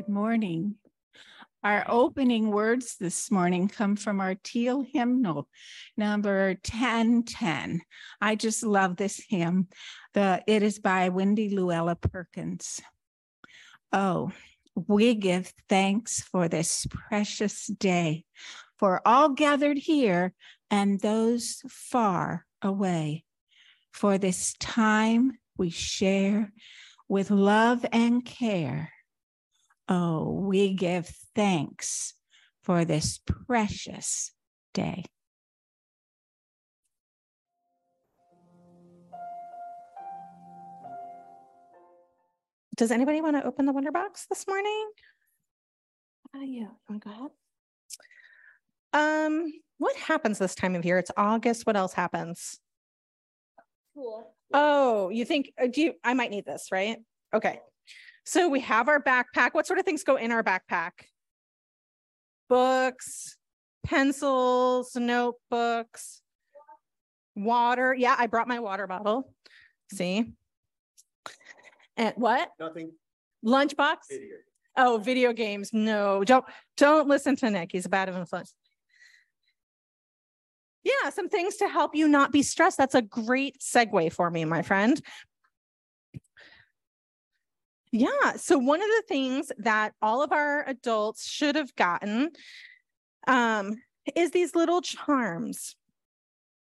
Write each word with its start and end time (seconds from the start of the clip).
Good 0.00 0.08
morning. 0.08 0.76
Our 1.62 1.84
opening 1.86 2.50
words 2.50 2.96
this 2.98 3.30
morning 3.30 3.68
come 3.68 3.96
from 3.96 4.18
our 4.18 4.34
teal 4.34 4.80
hymnal, 4.80 5.46
number 5.94 6.56
1010. 6.66 7.82
I 8.18 8.34
just 8.34 8.62
love 8.62 8.96
this 8.96 9.22
hymn. 9.28 9.68
The 10.14 10.42
it 10.46 10.62
is 10.62 10.78
by 10.78 11.10
Wendy 11.10 11.54
Luella 11.54 11.96
Perkins. 11.96 12.80
Oh, 13.92 14.32
we 14.74 15.14
give 15.14 15.52
thanks 15.68 16.22
for 16.22 16.48
this 16.48 16.86
precious 16.88 17.66
day, 17.66 18.24
for 18.78 19.02
all 19.04 19.28
gathered 19.28 19.76
here 19.76 20.32
and 20.70 20.98
those 20.98 21.60
far 21.68 22.46
away, 22.62 23.24
for 23.92 24.16
this 24.16 24.54
time 24.58 25.32
we 25.58 25.68
share 25.68 26.54
with 27.06 27.30
love 27.30 27.84
and 27.92 28.24
care 28.24 28.90
Oh, 29.92 30.30
we 30.30 30.72
give 30.72 31.08
thanks 31.34 32.14
for 32.62 32.84
this 32.84 33.18
precious 33.26 34.30
day. 34.72 35.04
Does 42.76 42.92
anybody 42.92 43.20
want 43.20 43.36
to 43.36 43.44
open 43.44 43.66
the 43.66 43.72
Wonder 43.72 43.90
Box 43.90 44.26
this 44.30 44.46
morning? 44.46 44.90
Uh, 46.34 46.38
yeah, 46.38 46.44
you 46.44 46.68
want 46.88 47.02
to 47.02 47.08
go 47.08 47.14
ahead? 47.14 47.30
Um, 48.92 49.52
what 49.78 49.96
happens 49.96 50.38
this 50.38 50.54
time 50.54 50.76
of 50.76 50.84
year? 50.84 50.98
It's 50.98 51.10
August. 51.16 51.66
What 51.66 51.76
else 51.76 51.92
happens? 51.92 52.60
Cool. 53.94 54.32
Oh, 54.54 55.08
you 55.08 55.24
think? 55.24 55.52
Uh, 55.60 55.66
do 55.66 55.80
you? 55.80 55.94
I 56.04 56.14
might 56.14 56.30
need 56.30 56.46
this, 56.46 56.68
right? 56.70 56.98
Okay. 57.34 57.60
So 58.24 58.48
we 58.48 58.60
have 58.60 58.88
our 58.88 59.02
backpack. 59.02 59.50
What 59.52 59.66
sort 59.66 59.78
of 59.78 59.84
things 59.84 60.04
go 60.04 60.16
in 60.16 60.30
our 60.32 60.42
backpack? 60.42 60.90
Books, 62.48 63.36
pencils, 63.84 64.94
notebooks, 64.96 66.22
water. 67.34 67.94
Yeah, 67.94 68.14
I 68.18 68.26
brought 68.26 68.48
my 68.48 68.60
water 68.60 68.86
bottle. 68.86 69.32
See? 69.92 70.32
And 71.96 72.14
what? 72.16 72.50
Nothing. 72.58 72.92
Lunchbox? 73.44 73.96
Video. 74.08 74.36
Oh, 74.76 74.98
video 74.98 75.32
games. 75.32 75.70
No, 75.72 76.24
don't 76.24 76.44
don't 76.76 77.08
listen 77.08 77.36
to 77.36 77.50
Nic. 77.50 77.70
He's 77.72 77.86
a 77.86 77.88
bad 77.88 78.08
influence. 78.08 78.54
Yeah, 80.82 81.10
some 81.10 81.28
things 81.28 81.56
to 81.56 81.68
help 81.68 81.94
you 81.94 82.08
not 82.08 82.32
be 82.32 82.42
stressed. 82.42 82.78
That's 82.78 82.94
a 82.94 83.02
great 83.02 83.58
segue 83.60 84.12
for 84.12 84.30
me, 84.30 84.44
my 84.44 84.62
friend. 84.62 85.00
Yeah. 87.92 88.36
So 88.36 88.56
one 88.58 88.80
of 88.80 88.88
the 88.88 89.04
things 89.08 89.50
that 89.58 89.94
all 90.00 90.22
of 90.22 90.32
our 90.32 90.64
adults 90.68 91.28
should 91.28 91.56
have 91.56 91.74
gotten 91.74 92.30
um, 93.26 93.76
is 94.14 94.30
these 94.30 94.54
little 94.54 94.80
charms. 94.80 95.74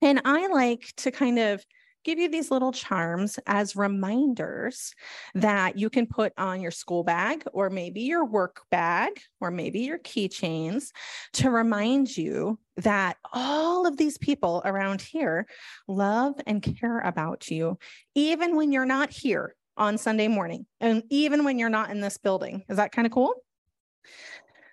And 0.02 0.22
I 0.26 0.48
like 0.48 0.94
to 0.98 1.12
kind 1.12 1.38
of 1.38 1.64
give 2.06 2.18
you 2.18 2.30
these 2.30 2.50
little 2.50 2.72
charms 2.72 3.38
as 3.46 3.76
reminders 3.76 4.94
that 5.36 5.78
you 5.78 5.90
can 5.90 6.08
put 6.08 6.32
on 6.38 6.62
your 6.62 6.72
school 6.72 7.04
bag 7.04 7.44
or 7.54 7.70
maybe 7.70 8.02
your 8.02 8.26
work 8.26 8.62
bag 8.72 9.20
or 9.42 9.52
maybe 9.52 9.82
your 9.82 10.00
keychains 10.00 10.92
to 11.34 11.52
remind 11.52 12.16
you 12.16 12.58
that 12.78 13.18
all 13.34 13.86
of 13.86 13.98
these 13.98 14.18
people 14.18 14.62
around 14.64 15.02
here 15.02 15.46
love 15.88 16.36
and 16.48 16.64
care 16.64 17.00
about 17.02 17.52
you, 17.52 17.78
even 18.16 18.56
when 18.56 18.72
you're 18.72 18.86
not 18.86 19.12
here 19.12 19.56
on 19.80 19.98
Sunday 19.98 20.28
morning, 20.28 20.66
and 20.80 21.04
even 21.10 21.44
when 21.44 21.58
you're 21.58 21.70
not 21.70 21.90
in 21.90 22.02
this 22.02 22.18
building. 22.18 22.64
Is 22.70 22.78
that 22.78 22.92
kind 22.92 23.06
of 23.06 23.12
cool? 23.12 23.34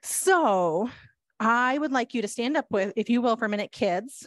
So, 0.02 0.90
I 1.38 1.78
would 1.78 1.92
like 1.92 2.12
you 2.12 2.22
to 2.22 2.28
stand 2.28 2.56
up 2.56 2.66
with, 2.70 2.92
if 2.96 3.08
you 3.08 3.22
will, 3.22 3.36
for 3.36 3.44
a 3.44 3.48
minute, 3.48 3.72
kids, 3.72 4.26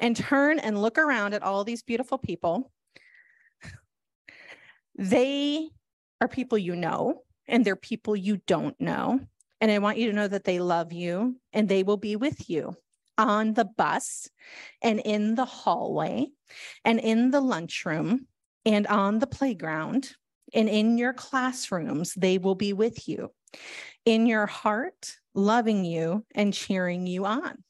and 0.00 0.16
turn 0.16 0.58
and 0.58 0.80
look 0.80 0.98
around 0.98 1.34
at 1.34 1.42
all 1.42 1.64
these 1.64 1.82
beautiful 1.82 2.18
people. 2.18 2.70
They 4.98 5.68
are 6.20 6.28
people 6.28 6.58
you 6.58 6.74
know, 6.74 7.22
and 7.46 7.64
they're 7.64 7.76
people 7.76 8.16
you 8.16 8.38
don't 8.46 8.78
know. 8.80 9.20
And 9.60 9.70
I 9.70 9.78
want 9.78 9.98
you 9.98 10.08
to 10.08 10.16
know 10.16 10.28
that 10.28 10.44
they 10.44 10.58
love 10.58 10.92
you 10.92 11.36
and 11.52 11.68
they 11.68 11.82
will 11.82 11.96
be 11.96 12.16
with 12.16 12.48
you 12.48 12.74
on 13.18 13.54
the 13.54 13.64
bus 13.64 14.28
and 14.82 15.00
in 15.00 15.34
the 15.34 15.44
hallway 15.44 16.26
and 16.84 16.98
in 17.00 17.30
the 17.30 17.40
lunchroom 17.40 18.26
and 18.66 18.86
on 18.88 19.20
the 19.20 19.26
playground 19.26 20.10
and 20.52 20.68
in 20.68 20.98
your 20.98 21.12
classrooms, 21.12 22.12
they 22.14 22.36
will 22.36 22.56
be 22.56 22.72
with 22.72 23.08
you 23.08 23.30
in 24.04 24.26
your 24.26 24.46
heart, 24.46 25.16
loving 25.34 25.84
you 25.84 26.24
and 26.34 26.52
cheering 26.52 27.06
you 27.06 27.24
on. 27.24 27.62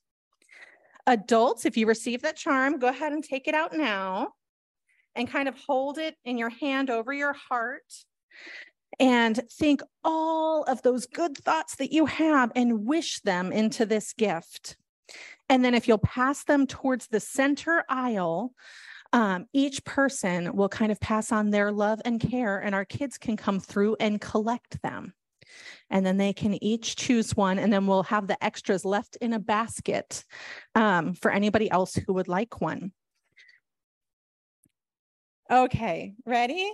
Adults, 1.06 1.66
if 1.66 1.76
you 1.76 1.86
receive 1.86 2.22
that 2.22 2.36
charm, 2.36 2.78
go 2.78 2.88
ahead 2.88 3.12
and 3.12 3.22
take 3.22 3.46
it 3.46 3.54
out 3.54 3.76
now 3.76 4.30
and 5.14 5.30
kind 5.30 5.48
of 5.48 5.54
hold 5.66 5.98
it 5.98 6.16
in 6.24 6.36
your 6.36 6.50
hand 6.50 6.90
over 6.90 7.12
your 7.12 7.32
heart 7.32 7.92
and 8.98 9.40
think 9.52 9.82
all 10.02 10.64
of 10.64 10.82
those 10.82 11.06
good 11.06 11.36
thoughts 11.36 11.76
that 11.76 11.92
you 11.92 12.06
have 12.06 12.50
and 12.56 12.86
wish 12.86 13.20
them 13.20 13.52
into 13.52 13.86
this 13.86 14.12
gift. 14.14 14.76
And 15.48 15.64
then 15.64 15.74
if 15.74 15.86
you'll 15.86 15.98
pass 15.98 16.44
them 16.44 16.66
towards 16.66 17.06
the 17.06 17.20
center 17.20 17.84
aisle 17.88 18.52
um, 19.12 19.46
each 19.52 19.84
person 19.84 20.54
will 20.56 20.68
kind 20.68 20.92
of 20.92 21.00
pass 21.00 21.32
on 21.32 21.50
their 21.50 21.72
love 21.72 22.00
and 22.04 22.20
care, 22.20 22.58
and 22.58 22.74
our 22.74 22.84
kids 22.84 23.18
can 23.18 23.36
come 23.36 23.60
through 23.60 23.96
and 24.00 24.20
collect 24.20 24.82
them. 24.82 25.12
And 25.90 26.04
then 26.04 26.16
they 26.16 26.32
can 26.32 26.62
each 26.62 26.96
choose 26.96 27.36
one, 27.36 27.58
and 27.58 27.72
then 27.72 27.86
we'll 27.86 28.02
have 28.04 28.26
the 28.26 28.42
extras 28.44 28.84
left 28.84 29.16
in 29.20 29.32
a 29.32 29.38
basket 29.38 30.24
um, 30.74 31.14
for 31.14 31.30
anybody 31.30 31.70
else 31.70 31.94
who 31.94 32.14
would 32.14 32.28
like 32.28 32.60
one. 32.60 32.92
Okay, 35.50 36.14
ready? 36.24 36.72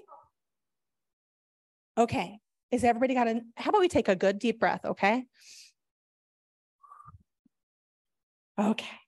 Okay, 1.99 2.39
is 2.71 2.85
everybody 2.85 3.15
got 3.15 3.29
a, 3.29 3.43
how 3.57 3.69
about 3.69 3.83
we 3.83 3.89
take 3.89 4.09
a 4.09 4.17
good 4.17 4.39
deep 4.39 4.59
breath, 4.59 4.85
okay? 4.85 5.27
Okay. 8.59 9.02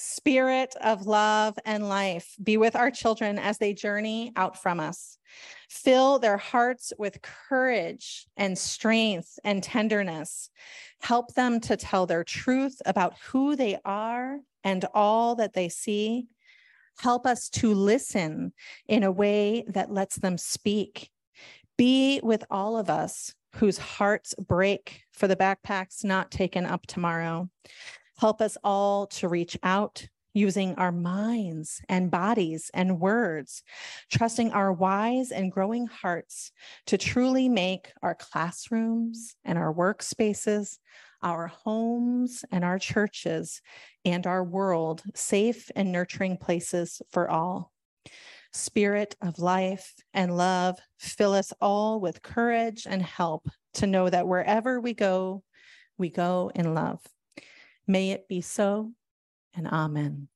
Spirit 0.00 0.76
of 0.80 1.08
love 1.08 1.58
and 1.64 1.88
life, 1.88 2.36
be 2.40 2.56
with 2.56 2.76
our 2.76 2.88
children 2.88 3.36
as 3.36 3.58
they 3.58 3.74
journey 3.74 4.32
out 4.36 4.62
from 4.62 4.78
us. 4.78 5.18
Fill 5.68 6.20
their 6.20 6.36
hearts 6.36 6.92
with 6.98 7.20
courage 7.20 8.28
and 8.36 8.56
strength 8.56 9.40
and 9.42 9.60
tenderness. 9.60 10.50
Help 11.00 11.34
them 11.34 11.58
to 11.62 11.76
tell 11.76 12.06
their 12.06 12.22
truth 12.22 12.80
about 12.86 13.14
who 13.26 13.56
they 13.56 13.76
are 13.84 14.38
and 14.62 14.84
all 14.94 15.34
that 15.34 15.54
they 15.54 15.68
see. 15.68 16.28
Help 17.00 17.26
us 17.26 17.48
to 17.48 17.74
listen 17.74 18.52
in 18.86 19.02
a 19.02 19.10
way 19.10 19.64
that 19.66 19.90
lets 19.90 20.14
them 20.14 20.38
speak. 20.38 21.10
Be 21.76 22.20
with 22.22 22.44
all 22.52 22.78
of 22.78 22.88
us 22.88 23.34
whose 23.56 23.78
hearts 23.78 24.32
break 24.38 25.02
for 25.12 25.26
the 25.26 25.34
backpacks 25.34 26.04
not 26.04 26.30
taken 26.30 26.66
up 26.66 26.86
tomorrow. 26.86 27.48
Help 28.18 28.40
us 28.40 28.56
all 28.64 29.06
to 29.06 29.28
reach 29.28 29.56
out 29.62 30.08
using 30.34 30.74
our 30.74 30.92
minds 30.92 31.80
and 31.88 32.10
bodies 32.10 32.70
and 32.74 33.00
words, 33.00 33.62
trusting 34.10 34.52
our 34.52 34.72
wise 34.72 35.30
and 35.30 35.52
growing 35.52 35.86
hearts 35.86 36.52
to 36.86 36.98
truly 36.98 37.48
make 37.48 37.92
our 38.02 38.14
classrooms 38.14 39.36
and 39.44 39.58
our 39.58 39.72
workspaces, 39.72 40.78
our 41.22 41.46
homes 41.48 42.44
and 42.50 42.64
our 42.64 42.78
churches, 42.78 43.62
and 44.04 44.26
our 44.26 44.44
world 44.44 45.02
safe 45.14 45.70
and 45.74 45.90
nurturing 45.90 46.36
places 46.36 47.00
for 47.10 47.30
all. 47.30 47.72
Spirit 48.52 49.16
of 49.20 49.38
life 49.38 49.94
and 50.14 50.36
love, 50.36 50.78
fill 50.98 51.34
us 51.34 51.52
all 51.60 52.00
with 52.00 52.22
courage 52.22 52.86
and 52.88 53.02
help 53.02 53.48
to 53.74 53.86
know 53.86 54.08
that 54.08 54.26
wherever 54.26 54.80
we 54.80 54.94
go, 54.94 55.42
we 55.98 56.08
go 56.08 56.50
in 56.54 56.74
love. 56.74 57.00
May 57.90 58.10
it 58.10 58.28
be 58.28 58.42
so, 58.42 58.92
and 59.56 59.66
amen. 59.66 60.28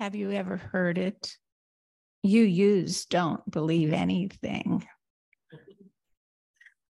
Have 0.00 0.16
you 0.16 0.32
ever 0.32 0.56
heard 0.56 0.98
it? 0.98 1.38
You 2.24 2.42
use 2.42 3.06
don't 3.06 3.48
believe 3.48 3.92
anything. 3.92 4.84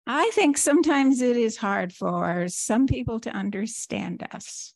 I 0.06 0.30
think 0.32 0.56
sometimes 0.56 1.20
it 1.20 1.36
is 1.36 1.58
hard 1.58 1.92
for 1.92 2.46
some 2.48 2.86
people 2.86 3.20
to 3.20 3.30
understand 3.30 4.26
us. 4.32 4.72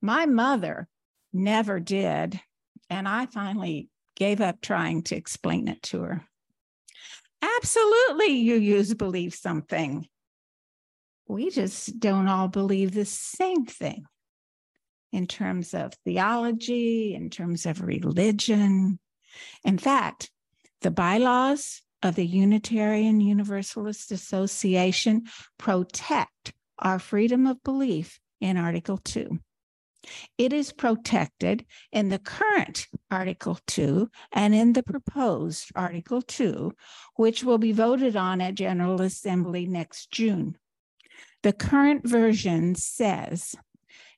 My 0.00 0.26
mother 0.26 0.88
never 1.32 1.78
did, 1.78 2.40
and 2.90 3.06
I 3.06 3.26
finally 3.26 3.88
gave 4.16 4.40
up 4.40 4.60
trying 4.60 5.02
to 5.04 5.16
explain 5.16 5.68
it 5.68 5.80
to 5.84 6.00
her. 6.00 6.24
Absolutely, 7.42 8.44
UUs 8.44 8.96
believe 8.96 9.34
something. 9.34 10.06
We 11.26 11.50
just 11.50 11.98
don't 11.98 12.28
all 12.28 12.48
believe 12.48 12.92
the 12.92 13.04
same 13.04 13.66
thing 13.66 14.04
in 15.12 15.26
terms 15.26 15.74
of 15.74 15.92
theology, 16.04 17.14
in 17.14 17.30
terms 17.30 17.66
of 17.66 17.82
religion. 17.82 18.98
In 19.64 19.78
fact, 19.78 20.30
the 20.80 20.90
bylaws 20.90 21.82
of 22.02 22.14
the 22.14 22.26
Unitarian 22.26 23.20
Universalist 23.20 24.10
Association 24.10 25.24
protect 25.58 26.52
our 26.78 26.98
freedom 26.98 27.46
of 27.46 27.62
belief 27.62 28.18
in 28.40 28.56
Article 28.56 28.98
2. 28.98 29.38
It 30.36 30.52
is 30.52 30.72
protected 30.72 31.64
in 31.92 32.08
the 32.08 32.18
current 32.18 32.88
Article 33.10 33.58
2 33.66 34.10
and 34.32 34.54
in 34.54 34.72
the 34.72 34.82
proposed 34.82 35.70
Article 35.74 36.22
2, 36.22 36.72
which 37.16 37.44
will 37.44 37.58
be 37.58 37.72
voted 37.72 38.16
on 38.16 38.40
at 38.40 38.54
General 38.54 39.00
Assembly 39.00 39.66
next 39.66 40.10
June. 40.10 40.58
The 41.42 41.52
current 41.52 42.06
version 42.06 42.74
says, 42.74 43.54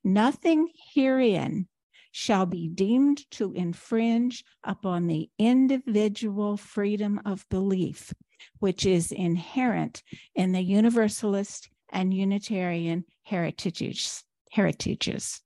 Nothing 0.02 0.68
herein 0.94 1.68
shall 2.12 2.46
be 2.46 2.68
deemed 2.68 3.28
to 3.32 3.52
infringe 3.52 4.44
upon 4.62 5.06
the 5.06 5.28
individual 5.38 6.56
freedom 6.56 7.20
of 7.24 7.48
belief, 7.48 8.12
which 8.58 8.86
is 8.86 9.10
inherent 9.10 10.02
in 10.34 10.52
the 10.52 10.62
Universalist 10.62 11.68
and 11.90 12.14
Unitarian 12.14 13.04
heritages. 13.24 14.22
heritages. 14.52 15.43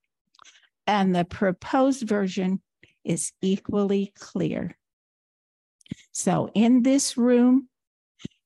And 0.88 1.14
the 1.14 1.26
proposed 1.26 2.08
version 2.08 2.62
is 3.04 3.32
equally 3.42 4.10
clear. 4.18 4.74
So, 6.12 6.50
in 6.54 6.82
this 6.82 7.18
room, 7.18 7.68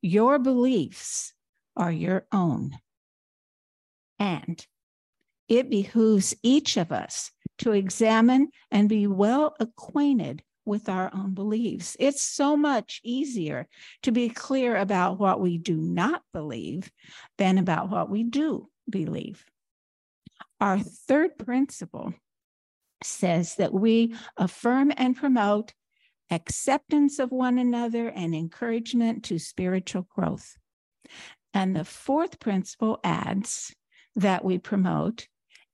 your 0.03 0.41
beliefs 0.41 1.35
are 1.77 1.93
your 1.93 2.27
own. 2.33 2.73
And 4.19 4.67
it 5.49 5.71
behooves 5.71 6.35
each 6.43 6.77
of 6.77 6.91
us 6.91 7.31
to 7.59 7.73
examine 7.73 8.49
and 8.73 8.89
be 8.89 9.07
well 9.07 9.55
acquainted 9.61 10.43
with 10.65 10.89
our 10.89 11.13
own 11.15 11.35
beliefs. 11.35 11.97
It's 12.01 12.23
so 12.23 12.57
much 12.57 13.01
easier 13.05 13.69
to 14.03 14.11
be 14.11 14.29
clear 14.29 14.77
about 14.77 15.19
what 15.19 15.41
we 15.41 15.59
do 15.59 15.77
not 15.77 16.23
believe 16.33 16.91
than 17.39 17.59
about 17.59 17.89
what 17.89 18.11
we 18.11 18.25
do 18.25 18.69
believe. 18.91 19.45
Our 20.61 20.81
third 20.81 21.39
principle 21.39 22.15
says 23.05 23.57
that 23.57 23.73
we 23.73 24.15
affirm 24.37 24.93
and 24.97 25.17
promote 25.17 25.75
acceptance 26.31 27.19
of 27.19 27.31
one 27.31 27.59
another 27.59 28.09
and 28.09 28.35
encouragement 28.35 29.25
to 29.25 29.39
spiritual 29.39 30.07
growth. 30.15 30.57
And 31.53 31.77
the 31.77 31.85
fourth 31.85 32.41
principle 32.41 32.99
adds 33.05 33.75
that 34.17 34.45
we 34.45 34.59
promote 34.59 35.29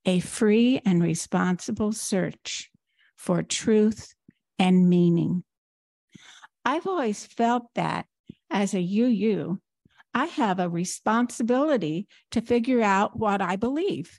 a 0.05 0.21
free 0.21 0.81
and 0.85 1.03
responsible 1.03 1.93
search 1.93 2.71
for 3.17 3.43
truth 3.43 4.15
and 4.59 4.89
meaning. 4.89 5.45
I've 6.65 6.87
always 6.87 7.27
felt 7.27 7.65
that 7.75 8.07
as 8.51 8.75
a 8.75 8.81
UU, 8.81 9.59
I 10.15 10.27
have 10.27 10.59
a 10.59 10.69
responsibility 10.69 12.09
to 12.33 12.41
figure 12.41 12.83
out 12.83 13.19
what 13.19 13.41
I 13.41 13.57
believe 13.57 14.19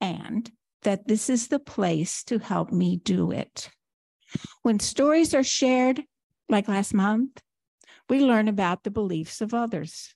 and 0.00 0.50
that 0.82 1.06
this 1.06 1.28
is 1.28 1.48
the 1.48 1.58
place 1.58 2.22
to 2.24 2.38
help 2.38 2.72
me 2.72 2.96
do 2.96 3.30
it. 3.30 3.70
When 4.62 4.80
stories 4.80 5.34
are 5.34 5.44
shared, 5.44 6.02
like 6.48 6.68
last 6.68 6.94
month, 6.94 7.40
we 8.08 8.20
learn 8.20 8.48
about 8.48 8.82
the 8.82 8.90
beliefs 8.90 9.40
of 9.40 9.54
others. 9.54 10.14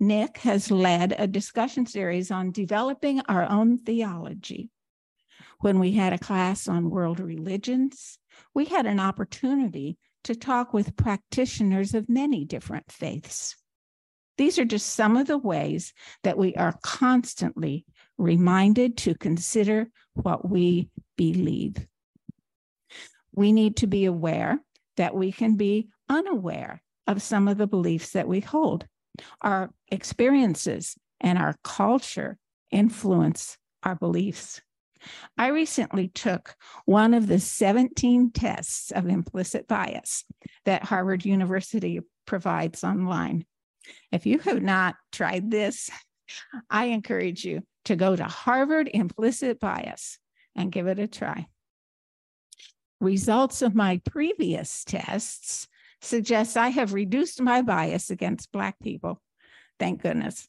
Nic 0.00 0.38
has 0.38 0.70
led 0.70 1.14
a 1.18 1.26
discussion 1.26 1.86
series 1.86 2.30
on 2.30 2.50
developing 2.50 3.20
our 3.22 3.48
own 3.50 3.78
theology. 3.78 4.70
When 5.60 5.78
we 5.78 5.92
had 5.92 6.12
a 6.12 6.18
class 6.18 6.68
on 6.68 6.90
world 6.90 7.20
religions, 7.20 8.18
we 8.54 8.66
had 8.66 8.86
an 8.86 9.00
opportunity 9.00 9.98
to 10.24 10.34
talk 10.34 10.72
with 10.72 10.96
practitioners 10.96 11.94
of 11.94 12.08
many 12.08 12.44
different 12.44 12.90
faiths. 12.90 13.56
These 14.38 14.58
are 14.58 14.64
just 14.64 14.88
some 14.88 15.16
of 15.16 15.26
the 15.26 15.38
ways 15.38 15.94
that 16.22 16.36
we 16.36 16.54
are 16.56 16.78
constantly 16.82 17.86
reminded 18.18 18.96
to 18.98 19.14
consider 19.14 19.88
what 20.14 20.48
we 20.48 20.88
believe. 21.16 21.86
We 23.34 23.52
need 23.52 23.76
to 23.76 23.86
be 23.86 24.06
aware 24.06 24.58
that 24.96 25.14
we 25.14 25.32
can 25.32 25.56
be 25.56 25.88
unaware 26.08 26.82
of 27.06 27.22
some 27.22 27.48
of 27.48 27.58
the 27.58 27.66
beliefs 27.66 28.12
that 28.12 28.28
we 28.28 28.40
hold. 28.40 28.86
Our 29.40 29.70
experiences 29.88 30.96
and 31.20 31.38
our 31.38 31.54
culture 31.62 32.38
influence 32.70 33.58
our 33.82 33.94
beliefs. 33.94 34.60
I 35.36 35.48
recently 35.48 36.08
took 36.08 36.56
one 36.84 37.14
of 37.14 37.26
the 37.26 37.38
17 37.38 38.32
tests 38.32 38.90
of 38.90 39.06
implicit 39.06 39.68
bias 39.68 40.24
that 40.64 40.84
Harvard 40.84 41.24
University 41.24 42.00
provides 42.26 42.82
online. 42.82 43.44
If 44.10 44.26
you 44.26 44.38
have 44.40 44.62
not 44.62 44.96
tried 45.12 45.50
this, 45.50 45.90
I 46.70 46.86
encourage 46.86 47.44
you 47.44 47.62
to 47.84 47.96
go 47.96 48.16
to 48.16 48.24
Harvard 48.24 48.90
Implicit 48.92 49.60
Bias 49.60 50.18
and 50.54 50.72
give 50.72 50.86
it 50.86 50.98
a 50.98 51.06
try. 51.06 51.46
Results 53.00 53.62
of 53.62 53.74
my 53.74 54.00
previous 54.04 54.84
tests 54.84 55.68
suggests 56.00 56.56
I 56.56 56.68
have 56.68 56.94
reduced 56.94 57.40
my 57.40 57.62
bias 57.62 58.10
against 58.10 58.52
Black 58.52 58.78
people. 58.80 59.20
Thank 59.78 60.02
goodness. 60.02 60.48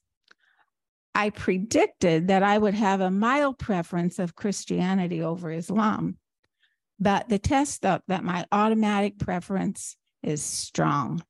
I 1.13 1.31
predicted 1.31 2.27
that 2.27 2.44
I 2.44 2.57
would 2.57 2.75
have 2.75 3.01
a 3.01 3.12
mild 3.12 3.57
preference 3.57 4.19
of 4.19 4.35
Christianity 4.35 5.21
over 5.23 5.51
Islam, 5.51 6.18
but 7.00 7.27
the 7.27 7.39
test 7.39 7.81
thought 7.81 8.03
that 8.07 8.23
my 8.23 8.45
automatic 8.51 9.18
preference 9.18 9.97
is 10.21 10.44
strong. 10.44 11.23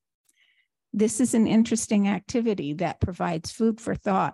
This 0.98 1.20
is 1.20 1.36
an 1.36 1.46
interesting 1.46 2.08
activity 2.08 2.74
that 2.74 3.00
provides 3.00 3.52
food 3.52 3.80
for 3.80 3.94
thought 3.94 4.34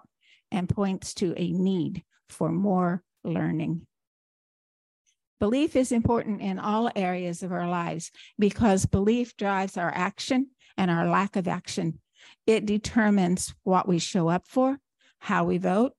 and 0.50 0.70
points 0.70 1.14
to 1.16 1.34
a 1.36 1.52
need 1.52 2.06
for 2.30 2.54
more 2.54 3.04
learning. 3.22 3.86
Belief 5.42 5.76
is 5.76 5.92
important 5.92 6.40
in 6.40 6.60
all 6.60 6.90
areas 6.96 7.44
of 7.44 7.52
our 7.52 7.68
lives 7.68 8.12
because 8.40 8.86
belief 8.86 9.36
drives 9.36 9.76
our 9.76 9.92
action 9.94 10.52
and 10.78 10.90
our 10.90 11.06
lack 11.06 11.36
of 11.36 11.50
action. 11.50 12.00
It 12.48 12.66
determines 12.66 13.54
what 13.64 13.86
we 13.86 14.00
show 14.00 14.30
up 14.30 14.48
for, 14.48 14.80
how 15.20 15.44
we 15.44 15.58
vote, 15.58 15.92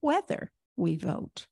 whether 0.00 0.50
we 0.74 0.96
vote. 0.96 1.46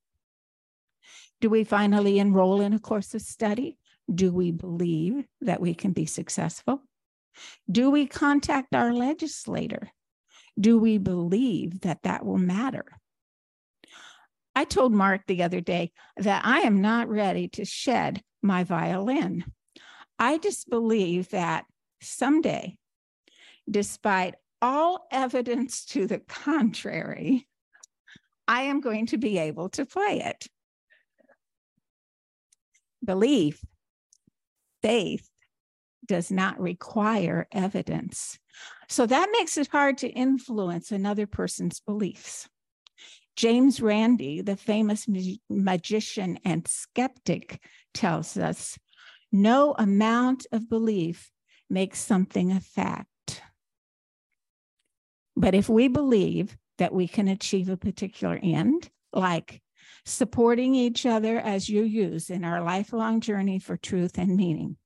Do 1.42 1.50
we 1.50 1.62
finally 1.62 2.18
enroll 2.18 2.62
in 2.62 2.72
a 2.72 2.78
course 2.78 3.12
of 3.12 3.20
study? 3.20 3.76
Do 4.10 4.32
we 4.32 4.50
believe 4.50 5.26
that 5.42 5.60
we 5.60 5.74
can 5.74 5.92
be 5.92 6.06
successful? 6.06 6.80
Do 7.70 7.90
we 7.90 8.06
contact 8.06 8.74
our 8.74 8.92
legislator? 8.92 9.90
Do 10.58 10.78
we 10.78 10.98
believe 10.98 11.80
that 11.80 12.02
that 12.04 12.24
will 12.24 12.38
matter? 12.38 12.84
I 14.54 14.64
told 14.64 14.92
Mark 14.92 15.22
the 15.26 15.42
other 15.42 15.60
day 15.60 15.92
that 16.16 16.46
I 16.46 16.60
am 16.60 16.80
not 16.80 17.08
ready 17.08 17.48
to 17.48 17.64
shed 17.64 18.22
my 18.42 18.64
violin. 18.64 19.44
I 20.18 20.38
just 20.38 20.70
believe 20.70 21.28
that 21.30 21.66
someday, 22.00 22.78
despite 23.70 24.36
all 24.62 25.06
evidence 25.10 25.84
to 25.86 26.06
the 26.06 26.20
contrary, 26.20 27.46
I 28.48 28.62
am 28.62 28.80
going 28.80 29.06
to 29.06 29.18
be 29.18 29.36
able 29.36 29.68
to 29.70 29.84
play 29.84 30.22
it. 30.24 30.46
Belief, 33.04 33.62
faith 34.82 35.28
does 36.06 36.30
not 36.30 36.60
require 36.60 37.46
evidence. 37.52 38.38
So 38.88 39.06
that 39.06 39.28
makes 39.32 39.56
it 39.58 39.68
hard 39.68 39.98
to 39.98 40.08
influence 40.08 40.92
another 40.92 41.26
person's 41.26 41.80
beliefs. 41.80 42.48
James 43.36 43.82
Randi, 43.82 44.40
the 44.40 44.56
famous 44.56 45.06
magician 45.50 46.38
and 46.44 46.66
skeptic, 46.66 47.60
tells 47.92 48.36
us 48.36 48.78
no 49.30 49.74
amount 49.76 50.46
of 50.52 50.70
belief 50.70 51.30
makes 51.68 51.98
something 51.98 52.52
a 52.52 52.60
fact. 52.60 53.42
But 55.36 55.54
if 55.54 55.68
we 55.68 55.88
believe 55.88 56.56
that 56.78 56.94
we 56.94 57.08
can 57.08 57.28
achieve 57.28 57.68
a 57.68 57.76
particular 57.76 58.38
end, 58.42 58.88
like 59.12 59.60
supporting 60.06 60.74
each 60.74 61.04
other 61.04 61.38
as 61.38 61.68
UUs 61.68 62.30
in 62.30 62.44
our 62.44 62.62
lifelong 62.62 63.20
journey 63.20 63.58
for 63.58 63.76
truth 63.76 64.18
and 64.18 64.36
meaning, 64.36 64.76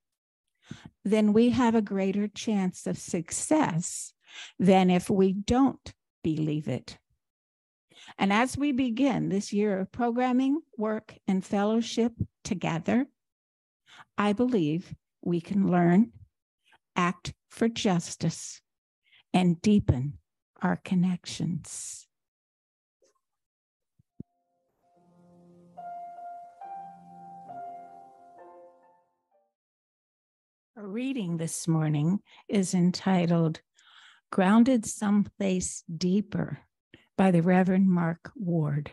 then 1.04 1.32
we 1.32 1.50
have 1.50 1.74
a 1.74 1.82
greater 1.82 2.28
chance 2.28 2.86
of 2.86 2.98
success 2.98 4.12
than 4.58 4.90
if 4.90 5.08
we 5.10 5.32
don't 5.32 5.92
believe 6.22 6.68
it. 6.68 6.98
And 8.18 8.32
as 8.32 8.56
we 8.56 8.72
begin 8.72 9.28
this 9.28 9.52
year 9.52 9.78
of 9.78 9.92
programming, 9.92 10.60
work, 10.76 11.16
and 11.26 11.44
fellowship 11.44 12.12
together, 12.44 13.06
I 14.16 14.32
believe 14.32 14.94
we 15.22 15.40
can 15.40 15.70
learn, 15.70 16.12
act 16.96 17.34
for 17.48 17.68
justice, 17.68 18.60
and 19.32 19.60
deepen 19.60 20.18
our 20.62 20.76
connections. 20.76 22.06
Our 30.76 30.86
reading 30.86 31.36
this 31.36 31.66
morning 31.66 32.20
is 32.48 32.74
entitled 32.74 33.60
Grounded 34.30 34.86
Someplace 34.86 35.82
Deeper 35.94 36.60
by 37.18 37.32
the 37.32 37.42
Reverend 37.42 37.90
Mark 37.90 38.30
Ward. 38.36 38.92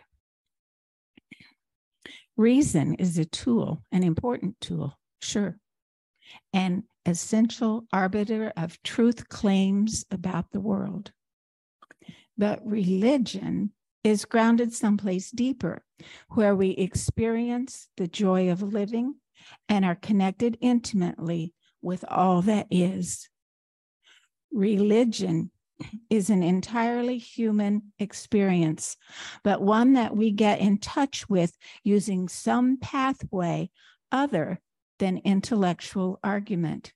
Reason 2.36 2.96
is 2.96 3.20
a 3.20 3.26
tool, 3.26 3.84
an 3.92 4.02
important 4.02 4.60
tool, 4.60 4.98
sure, 5.22 5.60
an 6.52 6.84
essential 7.06 7.86
arbiter 7.94 8.52
of 8.58 8.82
truth 8.82 9.30
claims 9.30 10.04
about 10.10 10.50
the 10.52 10.60
world. 10.60 11.12
But 12.36 12.66
religion 12.66 13.72
is 14.04 14.26
grounded 14.26 14.74
someplace 14.74 15.30
deeper, 15.30 15.84
where 16.30 16.56
we 16.56 16.72
experience 16.72 17.88
the 17.98 18.08
joy 18.08 18.50
of 18.50 18.64
living 18.64 19.16
and 19.70 19.86
are 19.86 19.96
connected 19.96 20.58
intimately 20.60 21.54
with 21.82 22.04
all 22.08 22.42
that 22.44 22.68
is. 22.70 23.30
Religion 24.52 25.52
is 26.10 26.30
an 26.30 26.44
entirely 26.44 27.18
human 27.18 27.94
experience, 28.00 28.98
but 29.44 29.62
one 29.62 29.94
that 29.94 30.16
we 30.16 30.32
get 30.32 30.60
in 30.60 30.78
touch 30.78 31.30
with 31.30 31.56
using 31.84 32.28
some 32.28 32.78
pathway 32.78 33.70
other 34.12 34.60
than 35.00 35.22
intellectual 35.24 36.20
argument. 36.24 36.94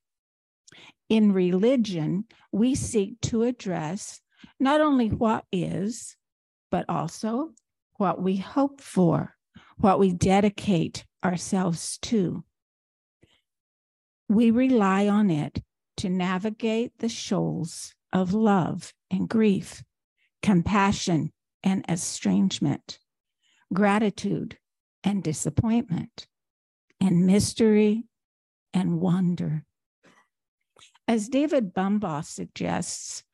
In 1.09 1.33
religion, 1.33 2.25
we 2.51 2.73
seek 2.73 3.19
to 3.21 3.43
address 3.43 4.21
not 4.59 4.81
only 4.81 5.09
what 5.09 5.45
is, 5.51 6.15
but 6.71 6.85
also 6.89 7.51
what 7.97 8.21
we 8.21 8.37
hope 8.37 8.81
for, 8.81 9.35
what 9.77 9.99
we 9.99 10.11
dedicate 10.11 11.05
ourselves 11.23 11.99
to. 11.99 12.43
We 14.31 14.49
rely 14.49 15.09
on 15.09 15.29
it 15.29 15.61
to 15.97 16.09
navigate 16.09 16.99
the 16.99 17.09
shoals 17.09 17.93
of 18.13 18.33
love 18.33 18.93
and 19.11 19.27
grief, 19.27 19.83
compassion 20.41 21.33
and 21.61 21.83
estrangement, 21.89 22.99
gratitude 23.73 24.57
and 25.03 25.21
disappointment, 25.21 26.27
and 27.01 27.25
mystery 27.25 28.05
and 28.73 29.01
wonder. 29.01 29.65
As 31.09 31.27
David 31.27 31.73
Bumbaugh 31.73 32.23
suggests, 32.23 33.25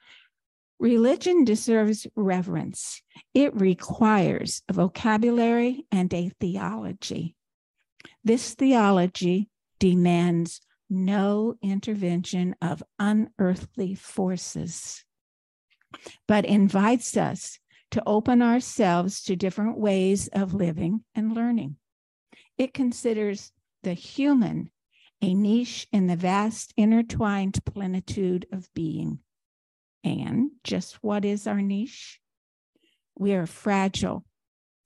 religion 0.80 1.44
deserves 1.44 2.08
reverence. 2.16 3.04
It 3.36 3.54
requires 3.54 4.64
a 4.68 4.74
vocabulary 4.74 5.86
and 5.92 6.12
a 6.12 6.32
theology. 6.40 7.36
This 8.24 8.56
theology 8.56 9.52
demands 9.80 10.60
no 10.90 11.56
intervention 11.62 12.56
of 12.62 12.84
unearthly 13.00 13.96
forces, 13.96 15.04
but 16.28 16.46
invites 16.46 17.18
us 17.18 17.60
to 17.92 18.04
open 18.06 18.42
ourselves 18.42 19.24
to 19.24 19.36
different 19.36 19.78
ways 19.78 20.28
of 20.30 20.54
living 20.54 21.04
and 21.16 21.34
learning. 21.34 21.78
It 22.58 22.74
considers 22.74 23.52
the 23.84 23.94
human 23.94 24.72
a 25.22 25.34
niche 25.34 25.88
in 25.92 26.08
the 26.08 26.16
vast 26.16 26.74
intertwined 26.78 27.64
plenitude 27.66 28.46
of 28.52 28.72
being. 28.74 29.20
And 30.04 30.52
just 30.64 31.04
what 31.04 31.26
is 31.26 31.48
our 31.48 31.62
niche? 31.62 32.20
We 33.18 33.34
are 33.34 33.48
fragile, 33.48 34.26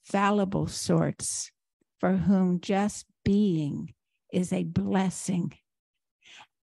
fallible 0.03 0.67
sorts 0.67 1.51
for 1.99 2.13
whom 2.13 2.61
just 2.61 3.05
being 3.25 3.93
is 4.31 4.53
a 4.53 4.63
blessing 4.63 5.53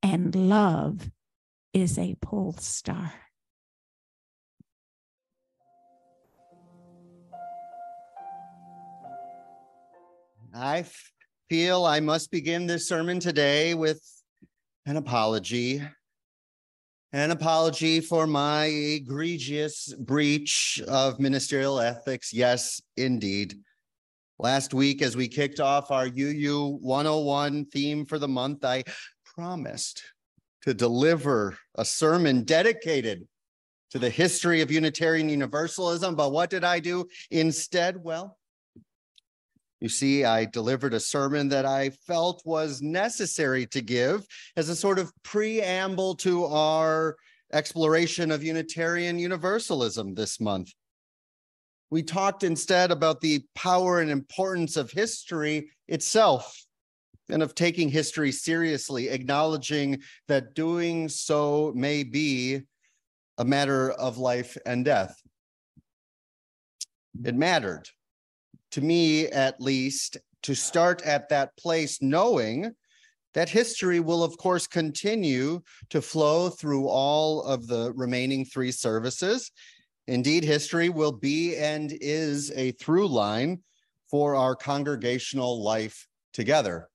and 0.05 0.35
love 0.35 1.09
is 1.73 1.97
a 1.97 2.13
pole 2.21 2.53
star. 2.59 3.11
I 10.53 10.85
feel 11.49 11.85
I 11.85 12.01
must 12.01 12.29
begin 12.29 12.67
this 12.67 12.87
sermon 12.87 13.19
today 13.19 13.73
with 13.73 13.99
an 14.85 14.97
apology. 14.97 15.81
An 17.11 17.31
apology 17.31 17.99
for 17.99 18.27
my 18.27 18.65
egregious 18.65 19.91
breach 19.97 20.79
of 20.87 21.19
ministerial 21.19 21.79
ethics. 21.79 22.31
Yes, 22.31 22.79
indeed. 22.95 23.55
Last 24.37 24.73
week, 24.73 25.01
as 25.01 25.15
we 25.15 25.27
kicked 25.29 25.59
off 25.59 25.89
our 25.89 26.05
UU 26.05 26.77
101 26.81 27.65
theme 27.65 28.05
for 28.05 28.19
the 28.19 28.27
month, 28.27 28.65
I 28.65 28.83
promised 29.35 30.01
to 30.61 30.73
deliver 30.73 31.57
a 31.75 31.85
sermon 31.85 32.43
dedicated 32.43 33.27
to 33.91 33.99
the 33.99 34.09
history 34.09 34.61
of 34.61 34.71
Unitarian 34.71 35.29
Universalism. 35.29 36.15
But 36.15 36.31
what 36.31 36.49
did 36.49 36.63
I 36.63 36.79
do 36.79 37.07
instead? 37.29 38.01
Well, 38.01 38.37
you 39.81 39.89
see, 39.89 40.23
I 40.23 40.45
delivered 40.45 40.93
a 40.93 40.99
sermon 40.99 41.49
that 41.49 41.65
I 41.65 41.89
felt 42.07 42.41
was 42.45 42.81
necessary 42.81 43.67
to 43.67 43.81
give 43.81 44.25
as 44.55 44.69
a 44.69 44.75
sort 44.75 44.99
of 44.99 45.11
preamble 45.23 46.15
to 46.15 46.45
our 46.45 47.17
exploration 47.53 48.31
of 48.31 48.43
Unitarian 48.43 49.19
Universalism 49.19 50.15
this 50.15 50.39
month. 50.39 50.71
We 51.91 52.03
talked 52.03 52.43
instead 52.43 52.89
about 52.89 53.21
the 53.21 53.43
power 53.53 53.99
and 53.99 54.09
importance 54.09 54.77
of 54.77 54.91
history 54.91 55.69
itself 55.87 56.64
and 57.29 57.41
of 57.41 57.55
taking 57.55 57.89
history 57.89 58.31
seriously, 58.31 59.09
acknowledging 59.09 60.01
that 60.27 60.53
doing 60.53 61.09
so 61.09 61.71
may 61.75 62.03
be 62.03 62.61
a 63.37 63.45
matter 63.45 63.91
of 63.91 64.17
life 64.17 64.57
and 64.65 64.85
death. 64.85 65.19
It 67.23 67.35
mattered, 67.35 67.89
to 68.71 68.81
me 68.81 69.27
at 69.27 69.59
least, 69.61 70.17
to 70.43 70.53
start 70.53 71.01
at 71.01 71.29
that 71.29 71.55
place 71.57 72.01
knowing 72.01 72.71
that 73.33 73.49
history 73.49 73.99
will, 73.99 74.23
of 74.23 74.37
course, 74.37 74.67
continue 74.67 75.61
to 75.89 76.01
flow 76.01 76.49
through 76.49 76.87
all 76.87 77.43
of 77.43 77.67
the 77.67 77.91
remaining 77.93 78.45
three 78.45 78.71
services. 78.71 79.51
Indeed, 80.07 80.43
history 80.43 80.89
will 80.89 81.11
be 81.11 81.57
and 81.57 81.91
is 81.99 82.51
a 82.51 82.71
through 82.71 83.07
line 83.07 83.61
for 84.09 84.35
our 84.35 84.55
congregational 84.55 85.63
life 85.63 86.07
together. 86.31 86.87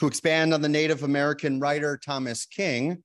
To 0.00 0.06
expand 0.06 0.54
on 0.54 0.62
the 0.62 0.68
Native 0.68 1.02
American 1.02 1.60
writer 1.60 2.00
Thomas 2.02 2.46
King, 2.46 3.02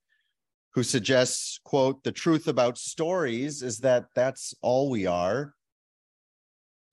who 0.74 0.82
suggests, 0.82 1.60
quote, 1.66 2.02
the 2.06 2.12
truth 2.14 2.48
about 2.48 2.78
stories 2.78 3.62
is 3.62 3.80
that 3.80 4.06
that's 4.16 4.54
all 4.62 4.90
we 4.90 5.06
are. 5.06 5.54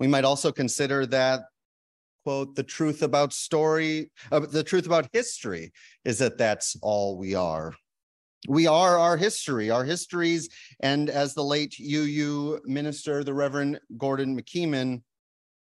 We 0.01 0.09
might 0.09 0.25
also 0.25 0.51
consider 0.51 1.07
that, 1.07 1.43
quote, 2.25 2.57
the 2.57 2.65
truth 2.65 3.05
about 3.05 3.33
story, 3.33 4.11
uh, 4.33 4.41
the 4.41 4.65
truth 4.65 4.87
about 4.87 5.09
history 5.13 5.71
is 6.05 6.19
that 6.19 6.37
that's 6.37 6.77
all 6.83 7.17
we 7.17 7.37
are. 7.37 7.73
We 8.49 8.67
are 8.67 8.99
our 8.99 9.17
history, 9.17 9.71
our 9.71 9.85
histories, 9.85 10.49
and 10.81 11.11
as 11.11 11.33
the 11.33 11.45
late 11.45 11.77
UU 11.79 12.63
minister, 12.65 13.23
the 13.23 13.35
Reverend 13.35 13.79
Gordon 13.97 14.37
McKeeman 14.37 15.03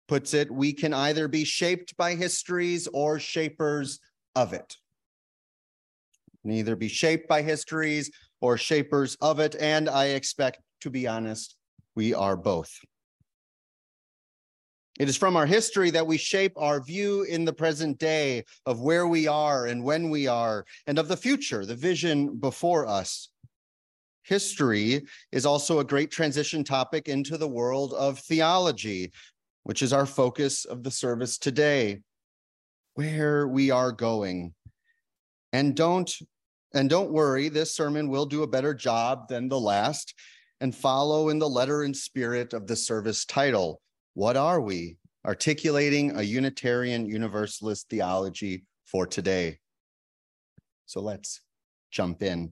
puts 0.08 0.34
it, 0.34 0.50
we 0.50 0.74
can 0.74 0.92
either 0.92 1.28
be 1.28 1.44
shaped 1.44 1.96
by 1.98 2.16
histories 2.16 2.88
or 2.94 3.20
shapers 3.20 4.00
of 4.36 4.54
it. 4.54 4.78
Neither 6.44 6.76
be 6.76 6.88
shaped 6.88 7.28
by 7.28 7.42
histories 7.42 8.12
or 8.42 8.58
shapers 8.58 9.16
of 9.22 9.40
it. 9.40 9.56
And 9.60 9.90
I 9.90 10.08
expect, 10.08 10.60
to 10.82 10.90
be 10.90 11.08
honest, 11.08 11.56
we 11.96 12.14
are 12.14 12.36
both. 12.36 12.72
It 15.00 15.10
is 15.10 15.18
from 15.18 15.36
our 15.36 15.46
history 15.46 15.90
that 15.92 16.06
we 16.06 16.18
shape 16.18 16.54
our 16.56 16.80
view 16.80 17.24
in 17.24 17.46
the 17.46 17.54
present 17.54 17.98
day 17.98 18.44
of 18.66 18.82
where 18.82 19.08
we 19.08 19.28
are 19.28 19.66
and 19.66 19.84
when 19.84 20.10
we 20.10 20.28
are, 20.28 20.66
and 20.86 21.00
of 21.00 21.08
the 21.08 21.18
future, 21.18 21.66
the 21.66 21.76
vision 21.76 22.36
before 22.36 22.86
us. 22.86 23.30
History 24.24 25.02
is 25.32 25.46
also 25.46 25.80
a 25.80 25.84
great 25.84 26.12
transition 26.12 26.64
topic 26.64 27.10
into 27.10 27.38
the 27.38 27.48
world 27.48 27.94
of 27.94 28.20
theology, 28.20 29.12
which 29.64 29.82
is 29.82 29.94
our 29.94 30.06
focus 30.06 30.64
of 30.66 30.84
the 30.84 30.92
service 30.92 31.38
today 31.38 32.00
where 32.96 33.48
we 33.48 33.72
are 33.72 33.92
going. 33.92 34.54
And 35.52 35.76
don't 35.76 36.12
and 36.76 36.90
don't 36.90 37.12
worry, 37.12 37.50
this 37.50 37.76
sermon 37.76 38.10
will 38.10 38.26
do 38.26 38.42
a 38.42 38.48
better 38.48 38.74
job 38.74 39.28
than 39.28 39.48
the 39.48 39.60
last 39.60 40.16
and 40.60 40.74
follow 40.74 41.30
in 41.30 41.38
the 41.38 41.48
letter 41.50 41.84
and 41.84 41.96
spirit 41.96 42.54
of 42.54 42.66
the 42.66 42.76
service 42.76 43.26
title. 43.26 43.80
What 44.16 44.38
are 44.38 44.60
we? 44.60 44.98
Articulating 45.26 46.18
a 46.18 46.24
Unitarian 46.24 47.06
Universalist 47.06 47.88
theology 47.90 48.66
for 48.86 49.06
today. 49.06 49.60
So 50.88 51.00
let's 51.00 51.42
jump 51.92 52.24
in. 52.24 52.52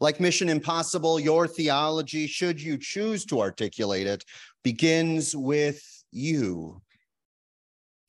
Like 0.00 0.18
Mission 0.18 0.48
Impossible, 0.48 1.20
your 1.20 1.46
theology, 1.46 2.26
should 2.26 2.60
you 2.60 2.76
choose 2.76 3.24
to 3.26 3.40
articulate 3.40 4.08
it, 4.08 4.24
begins 4.64 5.36
with 5.36 5.80
you 6.10 6.82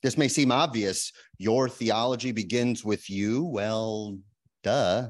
This 0.04 0.18
may 0.18 0.28
seem 0.28 0.52
obvious. 0.52 1.12
Your 1.38 1.66
theology 1.66 2.30
begins 2.30 2.84
with 2.84 3.08
you. 3.08 3.42
Well, 3.42 4.18
duh. 4.62 5.08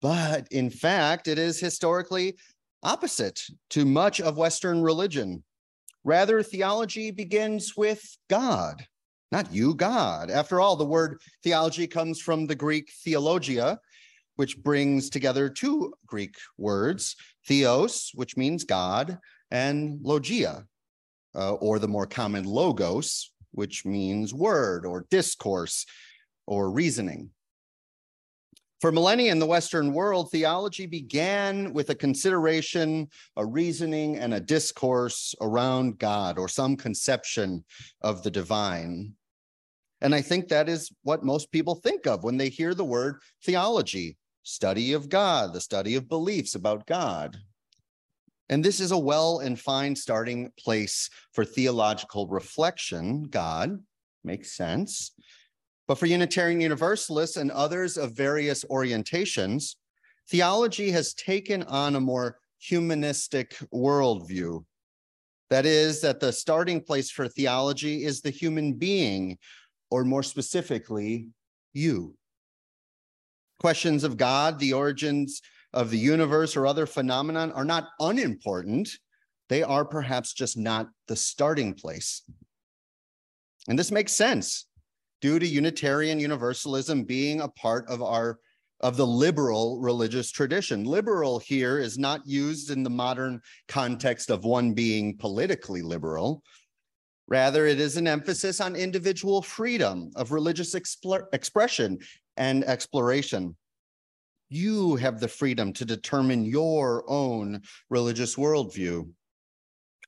But 0.00 0.48
in 0.50 0.70
fact, 0.70 1.28
it 1.28 1.38
is 1.38 1.60
historically 1.60 2.38
opposite 2.82 3.42
to 3.68 3.84
much 3.84 4.22
of 4.22 4.38
Western 4.38 4.80
religion. 4.80 5.44
Rather, 6.04 6.42
theology 6.42 7.10
begins 7.10 7.76
with 7.76 8.02
God, 8.30 8.82
not 9.30 9.52
you, 9.52 9.74
God. 9.74 10.30
After 10.30 10.58
all, 10.58 10.76
the 10.76 10.86
word 10.86 11.20
theology 11.44 11.86
comes 11.86 12.18
from 12.18 12.46
the 12.46 12.54
Greek 12.54 12.90
theologia, 13.04 13.78
which 14.36 14.56
brings 14.62 15.10
together 15.10 15.50
two 15.50 15.92
Greek 16.06 16.36
words 16.56 17.14
theos, 17.46 18.10
which 18.14 18.38
means 18.38 18.64
God, 18.64 19.18
and 19.50 19.98
logia, 20.00 20.64
uh, 21.34 21.52
or 21.56 21.78
the 21.78 21.88
more 21.88 22.06
common 22.06 22.44
logos, 22.44 23.32
which 23.58 23.84
means 23.84 24.32
word 24.32 24.86
or 24.86 25.04
discourse 25.10 25.84
or 26.46 26.70
reasoning. 26.70 27.28
For 28.80 28.92
millennia 28.92 29.32
in 29.32 29.40
the 29.40 29.46
Western 29.46 29.92
world, 29.92 30.30
theology 30.30 30.86
began 30.86 31.72
with 31.72 31.90
a 31.90 31.96
consideration, 31.96 33.08
a 33.36 33.44
reasoning, 33.44 34.16
and 34.16 34.32
a 34.32 34.40
discourse 34.40 35.34
around 35.40 35.98
God 35.98 36.38
or 36.38 36.48
some 36.48 36.76
conception 36.76 37.64
of 38.00 38.22
the 38.22 38.30
divine. 38.30 39.14
And 40.00 40.14
I 40.14 40.22
think 40.22 40.46
that 40.46 40.68
is 40.68 40.92
what 41.02 41.24
most 41.24 41.50
people 41.50 41.74
think 41.74 42.06
of 42.06 42.22
when 42.22 42.36
they 42.36 42.50
hear 42.50 42.74
the 42.74 42.84
word 42.84 43.20
theology 43.42 44.16
study 44.44 44.92
of 44.92 45.08
God, 45.08 45.52
the 45.52 45.60
study 45.60 45.96
of 45.96 46.08
beliefs 46.08 46.54
about 46.54 46.86
God. 46.86 47.36
And 48.48 48.64
this 48.64 48.80
is 48.80 48.92
a 48.92 48.98
well 48.98 49.40
and 49.40 49.58
fine 49.58 49.94
starting 49.94 50.50
place 50.58 51.10
for 51.32 51.44
theological 51.44 52.26
reflection. 52.28 53.24
God 53.24 53.78
makes 54.24 54.56
sense. 54.56 55.12
But 55.86 55.98
for 55.98 56.06
Unitarian 56.06 56.60
Universalists 56.60 57.36
and 57.36 57.50
others 57.50 57.96
of 57.96 58.12
various 58.12 58.64
orientations, 58.64 59.76
theology 60.28 60.90
has 60.90 61.14
taken 61.14 61.62
on 61.64 61.96
a 61.96 62.00
more 62.00 62.38
humanistic 62.58 63.56
worldview. 63.72 64.64
That 65.50 65.64
is, 65.64 66.02
that 66.02 66.20
the 66.20 66.32
starting 66.32 66.82
place 66.82 67.10
for 67.10 67.26
theology 67.26 68.04
is 68.04 68.20
the 68.20 68.30
human 68.30 68.74
being, 68.74 69.38
or 69.90 70.04
more 70.04 70.22
specifically, 70.22 71.28
you. 71.72 72.14
Questions 73.60 74.04
of 74.04 74.18
God, 74.18 74.58
the 74.58 74.74
origins 74.74 75.40
of 75.72 75.90
the 75.90 75.98
universe, 75.98 76.56
or 76.56 76.66
other 76.66 76.86
phenomenon 76.86 77.52
are 77.52 77.64
not 77.64 77.88
unimportant. 78.00 78.88
They 79.48 79.62
are 79.62 79.84
perhaps 79.84 80.32
just 80.32 80.56
not 80.56 80.88
the 81.06 81.16
starting 81.16 81.74
place. 81.74 82.22
And 83.68 83.78
this 83.78 83.90
makes 83.90 84.12
sense 84.12 84.66
due 85.20 85.38
to 85.38 85.46
Unitarian 85.46 86.20
Universalism 86.20 87.04
being 87.04 87.40
a 87.40 87.48
part 87.48 87.88
of 87.88 88.02
our 88.02 88.38
of 88.80 88.96
the 88.96 89.06
liberal 89.06 89.80
religious 89.80 90.30
tradition. 90.30 90.84
Liberal 90.84 91.40
here 91.40 91.80
is 91.80 91.98
not 91.98 92.24
used 92.24 92.70
in 92.70 92.84
the 92.84 92.90
modern 92.90 93.40
context 93.66 94.30
of 94.30 94.44
one 94.44 94.72
being 94.72 95.16
politically 95.16 95.82
liberal. 95.82 96.42
Rather, 97.26 97.66
it 97.66 97.80
is 97.80 97.96
an 97.96 98.06
emphasis 98.06 98.60
on 98.60 98.76
individual 98.76 99.42
freedom 99.42 100.10
of 100.14 100.30
religious 100.30 100.74
expression 100.76 101.98
and 102.36 102.64
exploration. 102.64 103.56
You 104.50 104.96
have 104.96 105.20
the 105.20 105.28
freedom 105.28 105.72
to 105.74 105.84
determine 105.84 106.44
your 106.44 107.04
own 107.06 107.62
religious 107.90 108.36
worldview. 108.36 109.10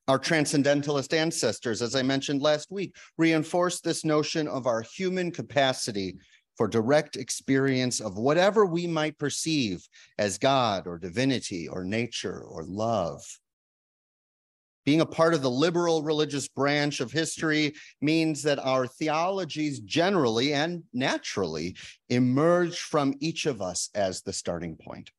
Our 0.09 0.19
transcendentalist 0.19 1.13
ancestors, 1.13 1.83
as 1.83 1.95
I 1.95 2.03
mentioned 2.03 2.41
last 2.41 2.71
week, 2.71 2.97
reinforced 3.19 3.85
this 3.85 4.05
notion 4.05 4.49
of 4.49 4.67
our 4.67 4.83
human 4.83 5.31
capacity 5.31 6.17
for 6.57 6.69
direct 6.69 7.17
experience 7.17 8.00
of 8.00 8.19
whatever 8.19 8.67
we 8.67 8.87
might 8.87 9.19
perceive 9.19 9.87
as 10.19 10.39
God 10.39 10.87
or 10.87 10.99
divinity 10.99 11.69
or 11.69 11.85
nature 11.85 12.41
or 12.43 12.65
love. 12.65 13.23
Being 14.84 15.02
a 15.02 15.06
part 15.06 15.34
of 15.34 15.43
the 15.43 15.50
liberal 15.50 16.02
religious 16.02 16.49
branch 16.49 17.00
of 17.00 17.12
history 17.12 17.75
means 18.00 18.43
that 18.43 18.58
our 18.58 18.86
theologies 18.86 19.80
generally 19.80 20.54
and 20.54 20.82
naturally 20.93 21.76
emerge 22.08 22.80
from 22.80 23.14
each 23.21 23.47
of 23.47 23.60
us 23.60 23.90
as 23.95 24.23
the 24.23 24.32
starting 24.32 24.76
point. 24.76 25.10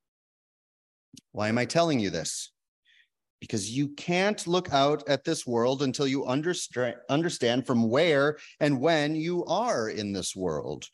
Why 1.32 1.50
am 1.50 1.58
I 1.58 1.66
telling 1.66 2.00
you 2.00 2.10
this? 2.10 2.52
because 3.42 3.72
you 3.72 3.90
can't 3.90 4.48
look 4.48 4.72
out 4.72 5.04
at 5.10 5.26
this 5.26 5.46
world 5.46 5.82
until 5.82 6.08
you 6.08 6.26
understand 6.26 7.66
from 7.66 7.90
where 7.90 8.38
and 8.62 8.80
when 8.80 9.16
you 9.16 9.44
are 9.46 9.90
in 9.90 10.14
this 10.14 10.36
world 10.36 10.88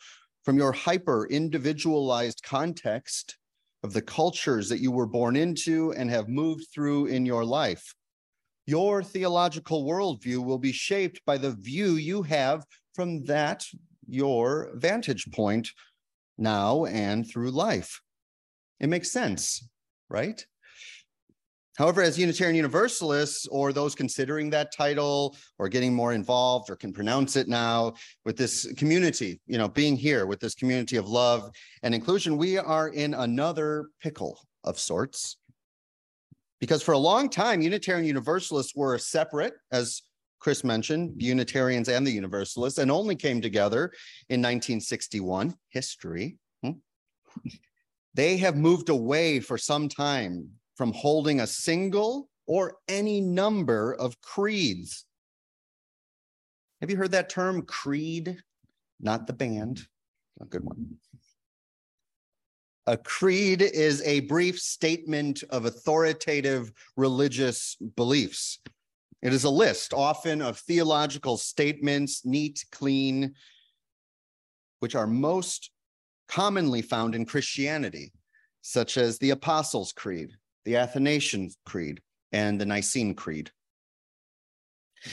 from 0.44 0.58
your 0.58 0.72
hyper 0.72 1.28
individualized 1.30 2.42
context 2.42 3.38
of 3.84 3.94
the 3.94 4.02
cultures 4.02 4.70
that 4.70 4.80
you 4.80 4.92
were 4.92 5.06
born 5.06 5.36
into 5.36 5.92
and 5.94 6.10
have 6.10 6.30
moved 6.30 6.66
through 6.74 7.08
in 7.08 7.26
your 7.26 7.44
life 7.44 7.94
your 8.68 9.02
theological 9.02 9.86
worldview 9.86 10.44
will 10.44 10.60
be 10.60 10.72
shaped 10.72 11.22
by 11.26 11.38
the 11.38 11.52
view 11.52 11.94
you 11.94 12.22
have 12.22 12.64
from 12.94 13.24
that 13.24 13.66
your 14.08 14.70
vantage 14.76 15.26
point 15.32 15.70
now 16.38 16.86
and 16.86 17.28
through 17.28 17.50
life 17.50 18.02
it 18.80 18.88
makes 18.88 19.12
sense 19.12 19.68
right 20.10 20.46
However, 21.78 22.02
as 22.02 22.18
Unitarian 22.18 22.56
Universalists 22.56 23.46
or 23.52 23.72
those 23.72 23.94
considering 23.94 24.50
that 24.50 24.74
title 24.76 25.38
or 25.60 25.70
getting 25.70 25.94
more 25.94 26.12
involved 26.12 26.72
or 26.72 26.76
can 26.76 26.92
pronounce 26.92 27.36
it 27.36 27.48
now 27.48 27.94
with 28.26 28.36
this 28.36 28.74
community, 28.78 29.40
you 29.46 29.60
know, 29.60 29.68
being 29.68 29.96
here 29.96 30.26
with 30.26 30.40
this 30.40 30.56
community 30.56 30.96
of 30.96 31.08
love 31.08 31.52
and 31.84 31.94
inclusion, 31.94 32.36
we 32.36 32.58
are 32.58 32.90
in 32.90 33.14
another 33.14 33.90
pickle 34.02 34.40
of 34.64 34.80
sorts. 34.80 35.38
Because 36.60 36.82
for 36.82 36.94
a 36.94 36.98
long 36.98 37.30
time, 37.30 37.62
Unitarian 37.62 38.06
Universalists 38.06 38.76
were 38.76 38.98
separate, 38.98 39.54
as 39.72 40.02
Chris 40.40 40.64
mentioned, 40.64 41.14
the 41.18 41.26
Unitarians 41.26 41.90
and 41.90 42.06
the 42.06 42.12
Universalists, 42.12 42.80
and 42.80 42.92
only 42.92 43.16
came 43.16 43.42
together 43.42 43.92
in 44.30 44.42
1961. 44.42 45.56
History. 45.70 46.38
Hmm? 46.64 46.72
They 48.14 48.38
have 48.38 48.56
moved 48.56 48.90
away 48.90 49.40
for 49.40 49.58
some 49.58 49.90
time 49.90 50.50
from 50.76 50.94
holding 50.94 51.42
a 51.42 51.48
single 51.48 52.30
or 52.48 52.78
any 52.88 53.22
number 53.22 53.94
of 53.94 54.20
creeds. 54.22 55.06
Have 56.82 56.90
you 56.90 56.98
heard 56.98 57.12
that 57.12 57.30
term, 57.30 57.64
creed? 57.64 58.38
Not 59.00 59.28
the 59.28 59.34
band, 59.34 59.82
a 60.40 60.46
good 60.46 60.64
one. 60.64 60.98
A 62.88 62.96
creed 62.96 63.62
is 63.62 64.02
a 64.04 64.22
brief 64.22 64.58
statement 64.58 65.44
of 65.50 65.66
authoritative 65.66 66.72
religious 66.96 67.76
beliefs. 67.98 68.60
It 69.22 69.34
is 69.34 69.44
a 69.44 69.50
list, 69.50 69.94
often 69.94 70.42
of 70.42 70.58
theological 70.58 71.36
statements, 71.36 72.26
neat, 72.26 72.64
clean, 72.72 73.36
which 74.80 74.96
are 74.96 75.06
most 75.06 75.72
commonly 76.30 76.82
found 76.82 77.14
in 77.14 77.26
Christianity, 77.26 78.14
such 78.62 78.96
as 78.98 79.18
the 79.18 79.32
Apostles' 79.32 79.92
Creed, 79.92 80.32
the 80.64 80.78
Athanasian 80.78 81.52
Creed, 81.66 82.02
and 82.32 82.60
the 82.60 82.66
Nicene 82.66 83.16
Creed. 83.16 83.52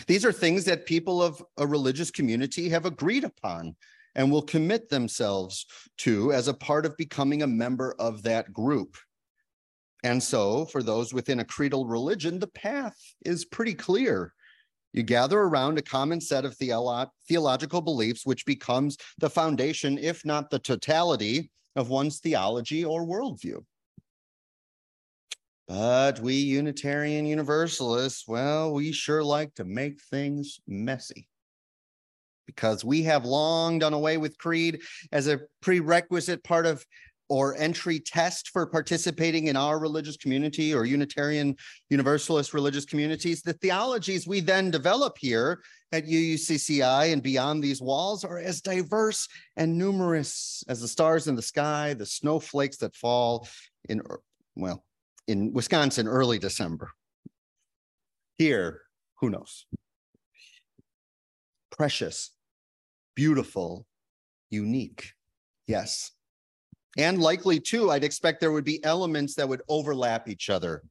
These 0.07 0.25
are 0.25 0.33
things 0.33 0.65
that 0.67 0.87
people 0.87 1.21
of 1.21 1.43
a 1.57 1.67
religious 1.67 2.13
community 2.13 2.69
have 2.69 2.87
agreed 2.87 3.25
upon 3.25 3.75
and 4.15 4.31
will 4.31 4.43
commit 4.43 4.89
themselves 4.89 5.67
to 5.99 6.33
as 6.33 6.49
a 6.49 6.55
part 6.55 6.87
of 6.87 6.97
becoming 6.97 7.43
a 7.43 7.47
member 7.47 7.95
of 7.99 8.23
that 8.23 8.53
group. 8.53 8.97
And 10.03 10.23
so, 10.23 10.67
for 10.67 10.83
those 10.83 11.15
within 11.15 11.41
a 11.41 11.45
creedal 11.45 11.87
religion, 11.87 12.39
the 12.39 12.47
path 12.47 12.97
is 13.25 13.47
pretty 13.47 13.75
clear. 13.75 14.35
You 14.93 15.03
gather 15.03 15.41
around 15.41 15.79
a 15.79 15.83
common 15.83 16.21
set 16.21 16.45
of 16.45 16.57
theolo- 16.57 17.09
theological 17.27 17.81
beliefs, 17.81 18.27
which 18.27 18.47
becomes 18.47 18.97
the 19.19 19.31
foundation, 19.31 19.99
if 19.99 20.25
not 20.25 20.51
the 20.51 20.59
totality, 20.59 21.51
of 21.75 21.89
one's 21.89 22.21
theology 22.21 22.85
or 22.85 23.05
worldview. 23.05 23.65
But 25.67 26.21
we 26.21 26.35
Unitarian 26.35 27.27
Universalists, 27.27 28.29
well, 28.29 28.73
we 28.73 28.93
sure 28.93 29.25
like 29.25 29.55
to 29.55 29.65
make 29.65 30.01
things 30.03 30.61
messy 30.69 31.27
because 32.47 32.85
we 32.85 33.03
have 33.03 33.25
long 33.25 33.79
done 33.79 33.95
away 33.95 34.17
with 34.17 34.39
creed 34.39 34.81
as 35.13 35.27
a 35.27 35.41
prerequisite 35.61 36.43
part 36.45 36.67
of 36.67 36.85
or 37.29 37.57
entry 37.57 37.99
test 37.99 38.51
for 38.51 38.67
participating 38.67 39.47
in 39.47 39.57
our 39.57 39.79
religious 39.79 40.17
community 40.17 40.75
or 40.75 40.85
Unitarian 40.85 41.57
Universalist 41.89 42.53
religious 42.53 42.85
communities. 42.85 43.43
The 43.43 43.55
theologies 43.55 44.27
we 44.27 44.41
then 44.41 44.71
develop 44.71 45.17
here 45.19 45.63
at 45.93 46.07
UUCCI 46.07 47.13
and 47.13 47.23
beyond 47.23 47.63
these 47.63 47.81
walls 47.81 48.25
are 48.25 48.39
as 48.39 48.61
diverse 48.61 49.27
and 49.57 49.79
numerous 49.79 50.63
as 50.69 50.81
the 50.81 50.89
stars 50.89 51.27
in 51.27 51.37
the 51.37 51.43
sky, 51.43 51.95
the 51.95 52.07
snowflakes 52.07 52.77
that 52.79 52.95
fall 52.95 53.49
in, 53.89 54.03
well, 54.55 54.85
in 55.27 55.53
Wisconsin 55.53 56.07
early 56.07 56.39
December. 56.39 56.91
Here, 58.37 58.83
who 59.21 59.31
knows? 59.31 59.67
Precious 61.77 62.31
beautiful, 63.15 63.87
unique. 64.51 65.13
Yes. 65.67 66.11
And 66.97 67.21
likely 67.21 67.59
too, 67.61 67.91
I'd 67.91 68.05
expect 68.05 68.41
there 68.41 68.53
would 68.53 68.65
be 68.65 68.85
elements 68.85 69.35
that 69.35 69.49
would 69.49 69.63
overlap 69.69 70.29
each 70.29 70.51
other. 70.51 70.83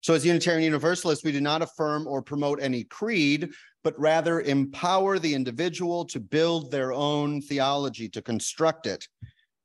So 0.00 0.14
as 0.14 0.26
Unitarian 0.26 0.64
Universalists, 0.64 1.24
we 1.24 1.30
do 1.30 1.40
not 1.40 1.62
affirm 1.62 2.08
or 2.08 2.22
promote 2.22 2.60
any 2.60 2.82
creed, 2.84 3.50
but 3.84 3.98
rather 4.00 4.40
empower 4.40 5.20
the 5.20 5.32
individual 5.32 6.04
to 6.06 6.18
build 6.18 6.70
their 6.70 6.92
own 6.92 7.40
theology, 7.40 8.08
to 8.08 8.22
construct 8.22 8.86
it 8.86 9.06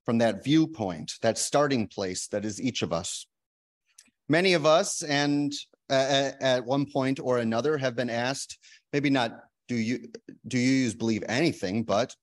from 0.05 0.19
that 0.19 0.43
viewpoint, 0.43 1.13
that 1.23 1.39
starting 1.39 1.87
place 1.87 2.27
that 2.27 2.45
is 2.45 2.61
each 2.61 2.83
of 2.83 2.93
us. 2.93 3.25
Many 4.29 4.53
of 4.53 4.65
us, 4.65 5.01
and 5.01 5.51
uh, 5.89 6.31
at 6.39 6.65
one 6.65 6.85
point 6.85 7.19
or 7.19 7.39
another, 7.39 7.77
have 7.77 7.95
been 7.95 8.09
asked, 8.09 8.59
maybe 8.93 9.09
not 9.09 9.39
do 9.67 9.75
you 9.75 10.09
do 10.47 10.57
you 10.57 10.71
use 10.83 10.93
believe 10.93 11.23
anything, 11.27 11.83
but 11.83 12.15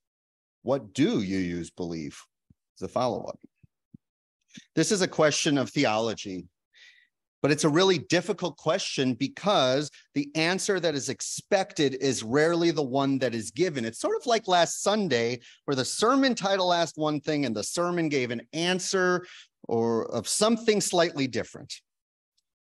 what 0.62 0.94
do 0.94 1.20
UUs 1.20 1.70
believe? 1.76 2.20
As 2.76 2.82
a 2.82 2.88
follow-up. 2.88 3.38
This 4.74 4.90
is 4.90 5.02
a 5.02 5.08
question 5.08 5.58
of 5.58 5.70
theology 5.70 6.48
but 7.44 7.50
it's 7.50 7.64
a 7.64 7.68
really 7.68 7.98
difficult 7.98 8.56
question 8.56 9.12
because 9.12 9.90
the 10.14 10.30
answer 10.34 10.80
that 10.80 10.94
is 10.94 11.10
expected 11.10 11.94
is 12.00 12.22
rarely 12.22 12.70
the 12.70 12.82
one 12.82 13.18
that 13.18 13.34
is 13.34 13.50
given. 13.50 13.84
It's 13.84 14.00
sort 14.00 14.16
of 14.16 14.24
like 14.24 14.48
last 14.48 14.82
Sunday, 14.82 15.40
where 15.66 15.74
the 15.74 15.84
sermon 15.84 16.34
title 16.34 16.72
asked 16.72 16.96
one 16.96 17.20
thing 17.20 17.44
and 17.44 17.54
the 17.54 17.62
sermon 17.62 18.08
gave 18.08 18.30
an 18.30 18.40
answer 18.54 19.26
or 19.64 20.10
of 20.10 20.26
something 20.26 20.80
slightly 20.80 21.26
different. 21.26 21.70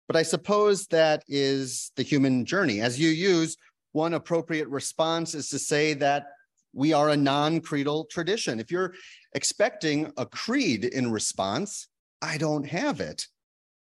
But 0.08 0.16
I 0.16 0.22
suppose 0.24 0.86
that 0.88 1.24
is 1.26 1.90
the 1.96 2.02
human 2.02 2.44
journey. 2.44 2.82
As 2.82 2.98
UUs, 2.98 3.56
one 3.96 4.12
appropriate 4.12 4.68
response 4.68 5.35
is 5.35 5.48
to 5.48 5.59
say 5.59 5.94
that 5.94 6.26
we 6.74 6.92
are 6.92 7.09
a 7.09 7.16
non 7.16 7.61
creedal 7.61 8.04
tradition. 8.04 8.61
If 8.61 8.70
you're 8.70 8.92
expecting 9.32 10.12
a 10.18 10.26
creed 10.26 10.85
in 10.85 11.11
response, 11.11 11.88
I 12.20 12.37
don't 12.37 12.66
have 12.66 13.00
it. 13.00 13.26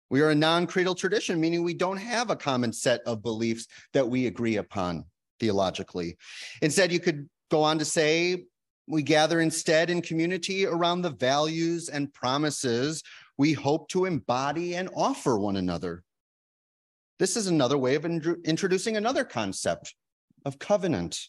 We 0.09 0.21
are 0.21 0.29
a 0.29 0.35
non 0.35 0.65
creedal 0.65 0.95
tradition, 0.95 1.41
meaning 1.41 1.61
we 1.61 1.73
don't 1.73 1.97
have 1.97 2.29
a 2.29 2.37
common 2.37 2.71
set 2.71 3.01
of 3.05 3.21
beliefs 3.21 3.67
that 3.91 4.07
we 4.07 4.27
agree 4.27 4.55
upon 4.55 5.03
theologically. 5.41 6.15
Instead, 6.61 6.93
you 6.93 7.01
could 7.01 7.27
go 7.51 7.61
on 7.61 7.77
to 7.77 7.85
say, 7.85 8.45
we 8.87 9.03
gather 9.03 9.41
instead 9.41 9.89
in 9.89 10.01
community 10.01 10.65
around 10.65 11.01
the 11.01 11.09
values 11.09 11.89
and 11.89 12.13
promises 12.13 13.03
we 13.37 13.51
hope 13.51 13.89
to 13.89 14.05
embody 14.05 14.77
and 14.77 14.89
offer 14.95 15.37
one 15.37 15.57
another. 15.57 16.03
This 17.19 17.35
is 17.35 17.47
another 17.47 17.77
way 17.77 17.95
of 17.95 18.05
introducing 18.05 18.97
another 18.97 19.23
concept 19.23 19.95
of 20.45 20.59
covenant, 20.59 21.19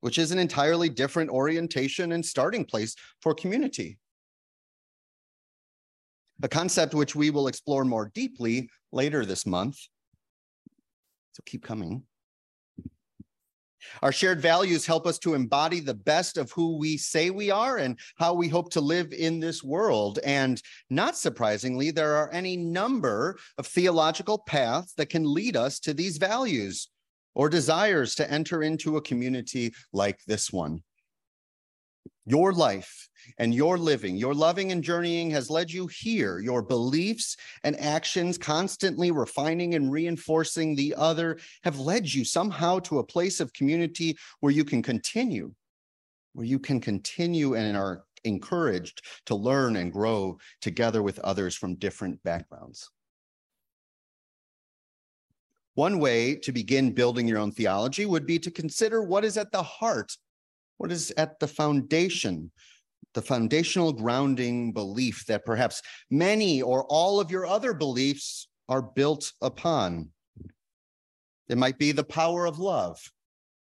which 0.00 0.18
is 0.18 0.30
an 0.30 0.38
entirely 0.38 0.88
different 0.88 1.30
orientation 1.30 2.12
and 2.12 2.24
starting 2.24 2.64
place 2.64 2.94
for 3.20 3.34
community 3.34 3.98
a 6.42 6.48
concept 6.48 6.94
which 6.94 7.14
we 7.14 7.30
will 7.30 7.48
explore 7.48 7.84
more 7.84 8.10
deeply 8.14 8.70
later 8.92 9.24
this 9.24 9.46
month. 9.46 9.76
So 11.32 11.42
keep 11.46 11.62
coming. 11.62 12.02
Our 14.02 14.12
shared 14.12 14.40
values 14.40 14.86
help 14.86 15.06
us 15.06 15.18
to 15.20 15.34
embody 15.34 15.80
the 15.80 15.94
best 15.94 16.36
of 16.36 16.50
who 16.52 16.78
we 16.78 16.96
say 16.96 17.30
we 17.30 17.50
are 17.50 17.78
and 17.78 17.98
how 18.16 18.34
we 18.34 18.48
hope 18.48 18.70
to 18.72 18.80
live 18.80 19.12
in 19.12 19.40
this 19.40 19.62
world. 19.62 20.18
And 20.24 20.60
not 20.88 21.16
surprisingly, 21.16 21.90
there 21.90 22.16
are 22.16 22.32
any 22.32 22.56
number 22.56 23.38
of 23.58 23.66
theological 23.66 24.38
paths 24.38 24.94
that 24.94 25.10
can 25.10 25.24
lead 25.24 25.56
us 25.56 25.80
to 25.80 25.94
these 25.94 26.18
values 26.18 26.88
or 27.34 27.48
desires 27.48 28.14
to 28.16 28.30
enter 28.30 28.62
into 28.62 28.96
a 28.96 29.02
community 29.02 29.72
like 29.92 30.18
this 30.26 30.52
one. 30.52 30.82
Your 32.26 32.52
life 32.52 33.08
and 33.38 33.54
your 33.54 33.78
living, 33.78 34.16
your 34.16 34.34
loving 34.34 34.72
and 34.72 34.84
journeying 34.84 35.30
has 35.30 35.50
led 35.50 35.70
you 35.70 35.86
here. 35.86 36.38
Your 36.38 36.62
beliefs 36.62 37.36
and 37.64 37.78
actions, 37.80 38.38
constantly 38.38 39.10
refining 39.10 39.74
and 39.74 39.90
reinforcing 39.90 40.74
the 40.74 40.94
other, 40.96 41.38
have 41.62 41.78
led 41.78 42.12
you 42.12 42.24
somehow 42.24 42.78
to 42.80 42.98
a 42.98 43.04
place 43.04 43.40
of 43.40 43.52
community 43.52 44.16
where 44.40 44.52
you 44.52 44.64
can 44.64 44.82
continue, 44.82 45.52
where 46.34 46.46
you 46.46 46.58
can 46.58 46.80
continue 46.80 47.54
and 47.54 47.76
are 47.76 48.04
encouraged 48.24 49.02
to 49.26 49.34
learn 49.34 49.76
and 49.76 49.92
grow 49.92 50.38
together 50.60 51.02
with 51.02 51.18
others 51.20 51.56
from 51.56 51.74
different 51.76 52.22
backgrounds. 52.22 52.90
One 55.74 55.98
way 55.98 56.34
to 56.36 56.52
begin 56.52 56.92
building 56.92 57.26
your 57.26 57.38
own 57.38 57.52
theology 57.52 58.04
would 58.04 58.26
be 58.26 58.38
to 58.40 58.50
consider 58.50 59.02
what 59.02 59.24
is 59.24 59.38
at 59.38 59.52
the 59.52 59.62
heart 59.62 60.16
what 60.80 60.90
is 60.90 61.12
at 61.18 61.38
the 61.38 61.46
foundation, 61.46 62.50
the 63.12 63.20
foundational 63.20 63.92
grounding 63.92 64.72
belief 64.72 65.26
that 65.26 65.44
perhaps 65.44 65.82
many 66.10 66.62
or 66.62 66.84
all 66.84 67.20
of 67.20 67.30
your 67.30 67.44
other 67.44 67.74
beliefs 67.74 68.48
are 68.66 68.80
built 68.80 69.30
upon? 69.42 70.08
It 71.50 71.58
might 71.58 71.78
be 71.78 71.92
the 71.92 72.02
power 72.02 72.46
of 72.46 72.58
love, 72.58 72.98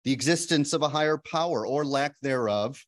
the 0.04 0.12
existence 0.12 0.72
of 0.72 0.82
a 0.82 0.88
higher 0.88 1.18
power 1.18 1.66
or 1.66 1.84
lack 1.84 2.14
thereof. 2.22 2.80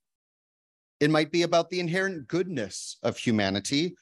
It 1.01 1.11
might 1.11 1.33
be 1.33 1.43
about 1.43 1.69
the 1.69 1.81
inherent 1.81 2.29
goodness 2.29 2.99
of 3.03 3.19
humanity 3.19 3.97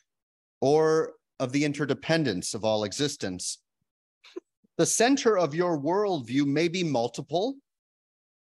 or 0.60 1.14
of 1.40 1.52
the 1.52 1.64
interdependence 1.64 2.52
of 2.52 2.66
all 2.66 2.84
existence. 2.84 3.62
The 4.76 4.84
center 4.84 5.38
of 5.38 5.54
your 5.54 5.80
worldview 5.80 6.44
may 6.44 6.68
be 6.68 6.84
multiple 6.84 7.56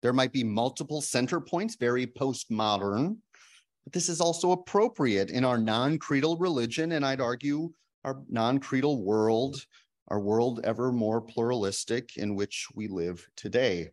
there 0.01 0.13
might 0.13 0.31
be 0.31 0.43
multiple 0.43 1.01
center 1.01 1.39
points, 1.39 1.75
very 1.75 2.07
postmodern, 2.07 3.17
but 3.83 3.93
this 3.93 4.09
is 4.09 4.21
also 4.21 4.51
appropriate 4.51 5.29
in 5.29 5.43
our 5.43 5.57
non 5.57 5.97
creedal 5.97 6.37
religion, 6.37 6.93
and 6.93 7.05
I'd 7.05 7.21
argue 7.21 7.71
our 8.03 8.21
non 8.29 8.59
creedal 8.59 9.03
world, 9.03 9.65
our 10.07 10.19
world 10.19 10.61
ever 10.63 10.91
more 10.91 11.21
pluralistic 11.21 12.17
in 12.17 12.35
which 12.35 12.67
we 12.75 12.87
live 12.87 13.27
today. 13.35 13.91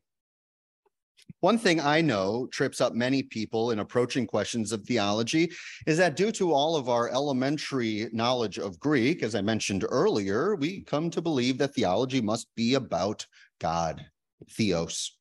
One 1.40 1.58
thing 1.58 1.78
I 1.78 2.00
know 2.00 2.48
trips 2.50 2.80
up 2.80 2.94
many 2.94 3.22
people 3.22 3.70
in 3.70 3.78
approaching 3.78 4.26
questions 4.26 4.72
of 4.72 4.84
theology 4.84 5.52
is 5.86 5.98
that 5.98 6.16
due 6.16 6.32
to 6.32 6.52
all 6.52 6.74
of 6.74 6.88
our 6.88 7.10
elementary 7.10 8.08
knowledge 8.12 8.58
of 8.58 8.80
Greek, 8.80 9.22
as 9.22 9.34
I 9.34 9.42
mentioned 9.42 9.84
earlier, 9.88 10.56
we 10.56 10.82
come 10.82 11.10
to 11.10 11.22
believe 11.22 11.58
that 11.58 11.74
theology 11.74 12.20
must 12.20 12.48
be 12.56 12.74
about 12.74 13.26
God, 13.60 14.04
theos. 14.50 15.17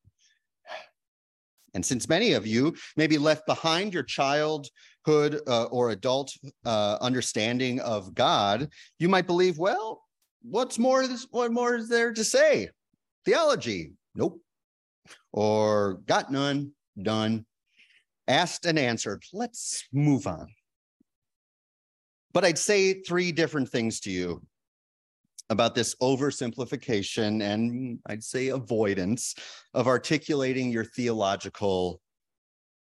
And 1.77 1.85
since 1.85 2.09
many 2.09 2.33
of 2.33 2.47
you 2.47 2.75
maybe 2.95 3.19
left 3.19 3.45
behind 3.45 3.93
your 3.93 4.01
childhood 4.01 5.39
uh, 5.45 5.65
or 5.65 5.91
adult 5.91 6.33
uh, 6.65 6.97
understanding 7.01 7.79
of 7.81 8.15
God, 8.15 8.69
you 8.97 9.07
might 9.07 9.27
believe, 9.27 9.59
well, 9.59 10.01
what's 10.41 10.79
more? 10.79 11.05
This, 11.05 11.27
what 11.29 11.51
more 11.51 11.75
is 11.75 11.87
there 11.87 12.13
to 12.13 12.23
say? 12.23 12.69
Theology, 13.25 13.91
nope. 14.15 14.41
Or 15.31 15.99
got 16.07 16.31
none, 16.31 16.71
done. 16.99 17.45
Asked 18.27 18.65
and 18.65 18.79
answered. 18.79 19.21
Let's 19.31 19.83
move 19.93 20.25
on. 20.25 20.47
But 22.33 22.43
I'd 22.43 22.57
say 22.57 23.03
three 23.03 23.31
different 23.31 23.69
things 23.69 23.99
to 23.99 24.09
you 24.09 24.41
about 25.49 25.75
this 25.75 25.95
oversimplification 25.95 27.41
and 27.41 27.99
I'd 28.05 28.23
say 28.23 28.49
avoidance 28.49 29.35
of 29.73 29.87
articulating 29.87 30.71
your 30.71 30.83
theological 30.83 32.01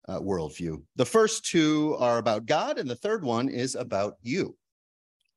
uh, 0.07 0.19
worldview. 0.19 0.81
The 0.95 1.05
first 1.05 1.45
two 1.45 1.95
are 1.99 2.17
about 2.17 2.45
God, 2.45 2.77
and 2.77 2.89
the 2.89 2.95
third 2.95 3.23
one 3.23 3.49
is 3.49 3.75
about 3.75 4.15
you. 4.21 4.55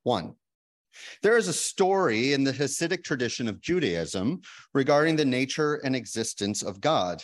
One, 0.02 0.34
there 1.22 1.36
is 1.36 1.48
a 1.48 1.52
story 1.52 2.32
in 2.32 2.44
the 2.44 2.52
Hasidic 2.52 3.04
tradition 3.04 3.48
of 3.48 3.60
Judaism 3.60 4.40
regarding 4.74 5.16
the 5.16 5.24
nature 5.24 5.76
and 5.76 5.94
existence 5.94 6.62
of 6.62 6.80
God. 6.80 7.22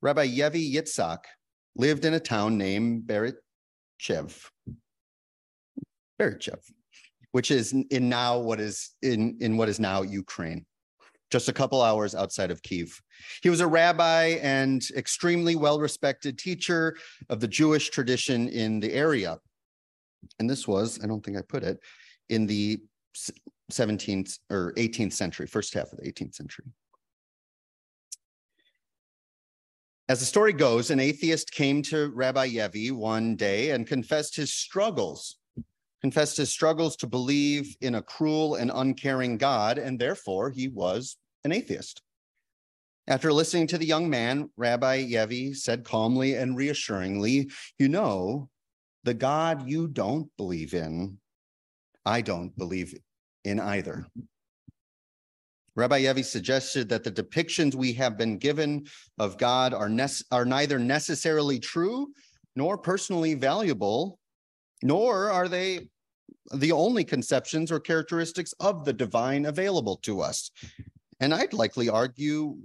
Rabbi 0.00 0.24
Levi 0.24 0.76
Yitzhak 0.76 1.24
lived 1.76 2.04
in 2.04 2.14
a 2.14 2.20
town 2.20 2.56
named 2.56 3.02
Beritchev. 3.04 4.48
Beritchev 6.18 6.60
which 7.32 7.50
is 7.50 7.72
in 7.90 8.08
now 8.08 8.38
what 8.38 8.60
is 8.60 8.90
in, 9.02 9.36
in 9.40 9.56
what 9.56 9.68
is 9.68 9.78
now 9.78 10.02
Ukraine, 10.02 10.66
just 11.30 11.48
a 11.48 11.52
couple 11.52 11.82
hours 11.82 12.14
outside 12.14 12.50
of 12.50 12.62
Kiev. 12.62 13.00
He 13.42 13.50
was 13.50 13.60
a 13.60 13.66
rabbi 13.66 14.38
and 14.42 14.82
extremely 14.96 15.56
well-respected 15.56 16.38
teacher 16.38 16.96
of 17.28 17.40
the 17.40 17.48
Jewish 17.48 17.90
tradition 17.90 18.48
in 18.48 18.80
the 18.80 18.92
area. 18.92 19.38
And 20.38 20.50
this 20.50 20.66
was, 20.66 20.98
I 21.02 21.06
don't 21.06 21.24
think 21.24 21.36
I 21.36 21.42
put 21.42 21.62
it, 21.62 21.78
in 22.28 22.46
the 22.46 22.80
17th 23.72 24.38
or 24.50 24.72
18th 24.76 25.12
century, 25.12 25.46
first 25.46 25.74
half 25.74 25.92
of 25.92 25.98
the 25.98 26.12
18th 26.12 26.34
century. 26.34 26.66
As 30.08 30.18
the 30.18 30.26
story 30.26 30.52
goes, 30.52 30.90
an 30.90 30.98
atheist 30.98 31.52
came 31.52 31.82
to 31.82 32.10
Rabbi 32.12 32.46
Levi 32.46 32.92
one 32.92 33.36
day 33.36 33.70
and 33.70 33.86
confessed 33.86 34.34
his 34.34 34.52
struggles 34.52 35.36
confessed 36.00 36.36
his 36.36 36.50
struggles 36.50 36.96
to 36.96 37.06
believe 37.06 37.76
in 37.80 37.94
a 37.94 38.02
cruel 38.02 38.54
and 38.54 38.70
uncaring 38.72 39.36
God, 39.36 39.78
and 39.78 39.98
therefore 39.98 40.50
he 40.50 40.68
was 40.68 41.16
an 41.44 41.52
atheist. 41.52 42.02
After 43.10 43.32
listening 43.32 43.66
to 43.66 43.78
the 43.78 43.86
young 43.86 44.08
man, 44.08 44.50
Rabbi 44.56 45.06
Levi 45.08 45.52
said 45.54 45.84
calmly 45.84 46.34
and 46.34 46.56
reassuringly, 46.56 47.50
You 47.76 47.88
know, 47.88 48.48
the 49.02 49.14
God 49.14 49.68
you 49.68 49.88
don't 49.88 50.30
believe 50.36 50.74
in, 50.74 51.18
I 52.06 52.20
don't 52.20 52.56
believe 52.56 52.94
in 53.44 53.58
either. 53.58 54.06
Rabbi 55.74 55.98
Levi 55.98 56.22
suggested 56.22 56.88
that 56.90 57.02
the 57.02 57.10
depictions 57.10 57.74
we 57.74 57.92
have 57.94 58.16
been 58.16 58.38
given 58.38 58.86
of 59.18 59.38
God 59.38 59.74
are, 59.74 59.90
are 60.30 60.44
neither 60.44 60.78
necessarily 60.78 61.58
true 61.58 62.12
nor 62.54 62.78
personally 62.78 63.34
valuable, 63.34 64.19
nor 64.82 65.30
are 65.30 65.48
they 65.48 65.88
the 66.54 66.72
only 66.72 67.04
conceptions 67.04 67.70
or 67.70 67.80
characteristics 67.80 68.52
of 68.60 68.84
the 68.84 68.92
divine 68.92 69.46
available 69.46 69.96
to 69.98 70.20
us. 70.20 70.50
And 71.20 71.34
I'd 71.34 71.52
likely 71.52 71.88
argue, 71.88 72.56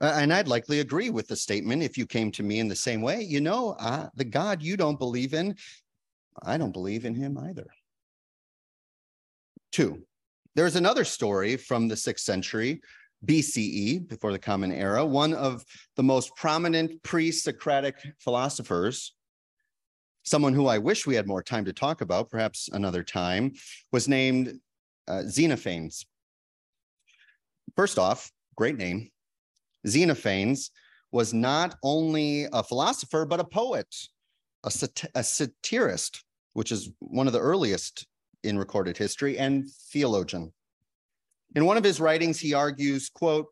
uh, 0.00 0.14
and 0.16 0.32
I'd 0.32 0.48
likely 0.48 0.80
agree 0.80 1.10
with 1.10 1.28
the 1.28 1.36
statement 1.36 1.82
if 1.82 1.98
you 1.98 2.06
came 2.06 2.30
to 2.32 2.42
me 2.42 2.58
in 2.60 2.68
the 2.68 2.76
same 2.76 3.02
way. 3.02 3.22
You 3.22 3.40
know, 3.40 3.76
uh, 3.78 4.08
the 4.14 4.24
God 4.24 4.62
you 4.62 4.76
don't 4.76 4.98
believe 4.98 5.34
in, 5.34 5.56
I 6.42 6.56
don't 6.56 6.72
believe 6.72 7.04
in 7.04 7.14
him 7.14 7.38
either. 7.38 7.66
Two, 9.72 10.02
there's 10.54 10.76
another 10.76 11.04
story 11.04 11.56
from 11.56 11.88
the 11.88 11.96
sixth 11.96 12.24
century 12.24 12.80
BCE, 13.24 14.06
before 14.08 14.32
the 14.32 14.38
Common 14.38 14.70
Era, 14.70 15.04
one 15.04 15.32
of 15.34 15.64
the 15.96 16.02
most 16.02 16.34
prominent 16.36 17.02
pre 17.02 17.32
Socratic 17.32 17.96
philosophers 18.18 19.15
someone 20.26 20.52
who 20.52 20.66
I 20.66 20.78
wish 20.78 21.06
we 21.06 21.14
had 21.14 21.26
more 21.26 21.42
time 21.42 21.64
to 21.64 21.72
talk 21.72 22.00
about, 22.00 22.28
perhaps 22.28 22.68
another 22.72 23.02
time, 23.02 23.52
was 23.92 24.08
named 24.08 24.58
uh, 25.08 25.22
Xenophanes. 25.24 26.04
First 27.76 27.98
off, 27.98 28.30
great 28.56 28.76
name. 28.76 29.10
Xenophanes 29.86 30.70
was 31.12 31.32
not 31.32 31.76
only 31.82 32.48
a 32.52 32.62
philosopher, 32.62 33.24
but 33.24 33.40
a 33.40 33.44
poet, 33.44 33.86
a, 34.64 34.70
sat- 34.70 35.10
a 35.14 35.22
satirist, 35.22 36.24
which 36.54 36.72
is 36.72 36.90
one 36.98 37.28
of 37.28 37.32
the 37.32 37.40
earliest 37.40 38.06
in 38.42 38.58
recorded 38.58 38.96
history, 38.96 39.38
and 39.38 39.70
theologian. 39.92 40.52
In 41.54 41.64
one 41.64 41.76
of 41.76 41.84
his 41.84 42.00
writings, 42.00 42.40
he 42.40 42.52
argues, 42.52 43.08
quote, 43.08 43.46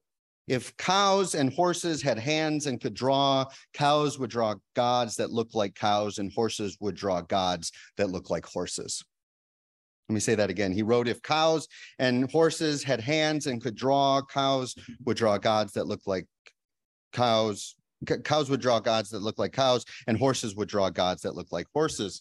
if 0.46 0.76
cows 0.76 1.34
and 1.34 1.52
horses 1.52 2.02
had 2.02 2.18
hands 2.18 2.66
and 2.66 2.80
could 2.80 2.94
draw, 2.94 3.46
cows 3.72 4.18
would 4.18 4.30
draw 4.30 4.54
gods 4.74 5.16
that 5.16 5.30
look 5.30 5.54
like 5.54 5.74
cows, 5.74 6.18
and 6.18 6.32
horses 6.32 6.76
would 6.80 6.94
draw 6.94 7.20
gods 7.22 7.72
that 7.96 8.10
look 8.10 8.30
like 8.30 8.44
horses. 8.44 9.02
Let 10.08 10.14
me 10.14 10.20
say 10.20 10.34
that 10.34 10.50
again. 10.50 10.72
He 10.72 10.82
wrote, 10.82 11.08
if 11.08 11.22
cows 11.22 11.66
and 11.98 12.30
horses 12.30 12.82
had 12.82 13.00
hands 13.00 13.46
and 13.46 13.62
could 13.62 13.74
draw, 13.74 14.20
cows 14.22 14.74
would 15.06 15.16
draw 15.16 15.38
gods 15.38 15.72
that 15.72 15.86
look 15.86 16.02
like 16.06 16.26
cows, 17.12 17.74
cows 18.24 18.50
would 18.50 18.60
draw 18.60 18.80
gods 18.80 19.10
that 19.10 19.22
look 19.22 19.38
like 19.38 19.52
cows 19.52 19.84
and 20.06 20.18
horses 20.18 20.54
would 20.56 20.68
draw 20.68 20.90
gods 20.90 21.22
that 21.22 21.34
look 21.34 21.52
like 21.52 21.66
horses. 21.72 22.20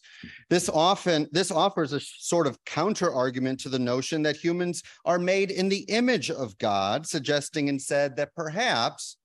This 0.50 0.70
often 0.70 1.28
this 1.32 1.52
offers 1.52 1.94
a 1.94 2.00
sort 2.00 2.48
of 2.48 2.64
counter 2.66 3.12
argument 3.12 3.60
to 3.62 3.70
the 3.70 3.80
notion 3.80 4.22
that 4.24 4.36
humans 4.36 4.84
are 5.06 5.20
made 5.20 5.52
in 5.52 5.70
the 5.70 5.82
image 5.90 6.32
of 6.32 6.58
god 6.58 7.06
suggesting 7.06 7.68
instead 7.68 8.16
that 8.16 8.36
perhaps 8.36 9.18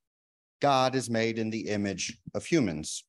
god 0.61 0.94
is 0.94 1.08
made 1.08 1.38
in 1.38 1.50
the 1.50 1.68
image 1.68 2.18
of 2.34 2.44
humans. 2.44 3.04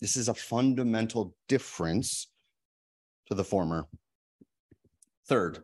This 0.00 0.16
is 0.16 0.28
a 0.28 0.34
fundamental 0.34 1.34
difference 1.48 2.28
to 3.28 3.34
the 3.34 3.44
former. 3.44 3.86
Third 5.26 5.62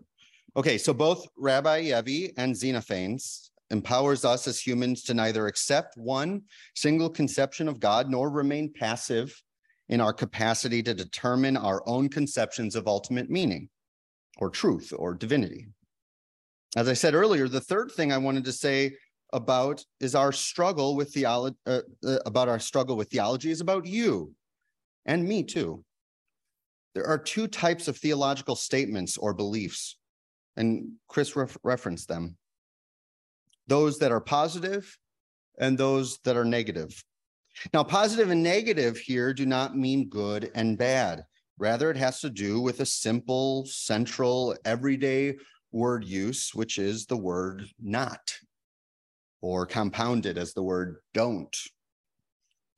okay 0.56 0.78
so 0.78 0.92
both 0.92 1.26
rabbi 1.36 1.92
levi 1.94 2.32
and 2.36 2.54
xenophanes 2.54 3.50
empowers 3.70 4.24
us 4.24 4.46
as 4.46 4.60
humans 4.60 5.02
to 5.04 5.14
neither 5.14 5.46
accept 5.46 5.96
one 5.96 6.42
single 6.74 7.10
conception 7.10 7.68
of 7.68 7.80
God 7.80 8.10
nor 8.10 8.30
remain 8.30 8.72
passive 8.72 9.40
in 9.88 10.00
our 10.00 10.12
capacity 10.12 10.82
to 10.82 10.94
determine 10.94 11.56
our 11.56 11.82
own 11.86 12.08
conceptions 12.08 12.76
of 12.76 12.86
ultimate 12.86 13.30
meaning 13.30 13.68
or 14.38 14.50
truth 14.50 14.92
or 14.96 15.14
divinity. 15.14 15.68
As 16.76 16.88
I 16.88 16.94
said 16.94 17.14
earlier, 17.14 17.48
the 17.48 17.60
third 17.60 17.90
thing 17.92 18.12
I 18.12 18.18
wanted 18.18 18.44
to 18.44 18.52
say 18.52 18.96
about 19.32 19.84
is 20.00 20.14
our 20.14 20.32
struggle 20.32 20.96
with 20.96 21.12
theology, 21.12 21.56
uh, 21.66 21.80
uh, 22.06 22.18
about 22.26 22.48
our 22.48 22.58
struggle 22.58 22.96
with 22.96 23.10
theology 23.10 23.50
is 23.50 23.60
about 23.60 23.86
you 23.86 24.32
and 25.06 25.26
me 25.26 25.42
too. 25.42 25.84
There 26.94 27.06
are 27.06 27.18
two 27.18 27.46
types 27.46 27.88
of 27.88 27.96
theological 27.96 28.56
statements 28.56 29.16
or 29.18 29.34
beliefs, 29.34 29.98
and 30.56 30.92
Chris 31.08 31.36
ref 31.36 31.56
referenced 31.62 32.08
them 32.08 32.36
those 33.68 33.98
that 33.98 34.12
are 34.12 34.20
positive 34.20 34.98
and 35.58 35.76
those 35.76 36.18
that 36.24 36.36
are 36.36 36.44
negative. 36.44 37.02
Now, 37.72 37.84
positive 37.84 38.30
and 38.30 38.42
negative 38.42 38.98
here 38.98 39.32
do 39.34 39.46
not 39.46 39.76
mean 39.76 40.08
good 40.08 40.50
and 40.54 40.78
bad. 40.78 41.24
Rather, 41.58 41.90
it 41.90 41.96
has 41.96 42.20
to 42.20 42.30
do 42.30 42.60
with 42.60 42.80
a 42.80 42.86
simple, 42.86 43.66
central, 43.66 44.56
everyday 44.64 45.36
word 45.72 46.04
use, 46.04 46.52
which 46.54 46.78
is 46.78 47.06
the 47.06 47.16
word 47.16 47.64
not, 47.82 48.32
or 49.40 49.66
compounded 49.66 50.38
as 50.38 50.54
the 50.54 50.62
word 50.62 50.98
don't. 51.14 51.54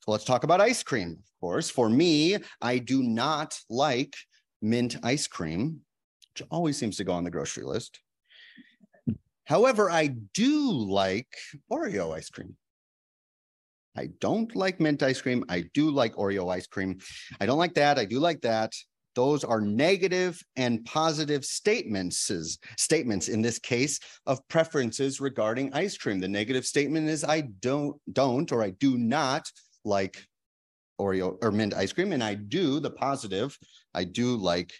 So 0.00 0.12
let's 0.12 0.24
talk 0.24 0.44
about 0.44 0.62
ice 0.62 0.83
cream. 0.83 1.11
Of 1.11 1.40
course, 1.40 1.68
for 1.68 1.90
me, 1.90 2.38
I 2.62 2.79
do 2.79 3.03
not 3.03 3.59
like 3.68 4.16
mint 4.62 4.96
ice 5.03 5.26
cream, 5.26 5.81
which 6.33 6.46
always 6.50 6.79
seems 6.79 6.96
to 6.96 7.05
go 7.05 7.12
on 7.12 7.24
the 7.24 7.31
grocery 7.31 7.64
list. 7.64 8.00
However, 9.44 9.90
I 9.90 10.09
do 10.35 10.70
like 10.70 11.29
Oreo 11.70 12.14
ice 12.14 12.31
cream. 12.31 12.57
I 13.96 14.09
don't 14.20 14.55
like 14.55 14.81
mint 14.81 15.03
ice 15.03 15.20
cream. 15.20 15.44
I 15.48 15.64
do 15.74 15.90
like 15.90 16.14
Oreo 16.14 16.53
ice 16.53 16.66
cream. 16.66 16.98
I 17.40 17.46
don't 17.46 17.59
like 17.59 17.74
that. 17.74 17.98
I 17.98 18.05
do 18.05 18.20
like 18.20 18.40
that. 18.42 18.72
Those 19.16 19.42
are 19.42 19.61
negative 19.61 20.40
and 20.55 20.85
positive 20.85 21.44
statements, 21.44 22.31
statements 22.76 23.29
in 23.29 23.42
this 23.42 23.59
case 23.59 23.98
of 24.26 24.46
preferences 24.48 25.20
regarding 25.20 25.74
ice 25.74 25.98
cream. 25.98 26.20
The 26.20 26.29
negative 26.29 26.64
statement 26.64 27.09
is 27.09 27.24
I 27.24 27.42
don't, 27.61 28.00
don't, 28.12 28.50
or 28.53 28.62
I 28.62 28.70
do 28.70 28.96
not 28.96 29.50
like 29.85 30.24
Oreo 31.00 31.37
or 31.42 31.50
mint 31.50 31.74
ice 31.74 31.92
cream. 31.92 32.12
And 32.12 32.22
I 32.22 32.35
do 32.35 32.79
the 32.79 32.90
positive, 32.90 33.59
I 33.94 34.05
do 34.05 34.37
like 34.37 34.72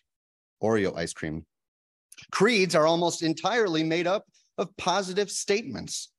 Oreo 0.63 0.97
ice 0.97 1.13
cream. 1.13 1.45
Creeds 2.31 2.75
are 2.75 2.87
almost 2.87 3.23
entirely 3.23 3.83
made 3.83 4.07
up 4.07 4.25
of 4.61 4.77
positive 4.77 5.31
statements. 5.31 6.13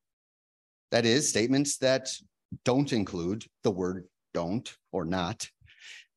That 0.92 1.06
is, 1.06 1.30
statements 1.30 1.78
that 1.78 2.10
don't 2.66 2.92
include 2.92 3.46
the 3.64 3.72
word 3.72 4.06
don't 4.34 4.76
or 4.92 5.06
not. 5.06 5.48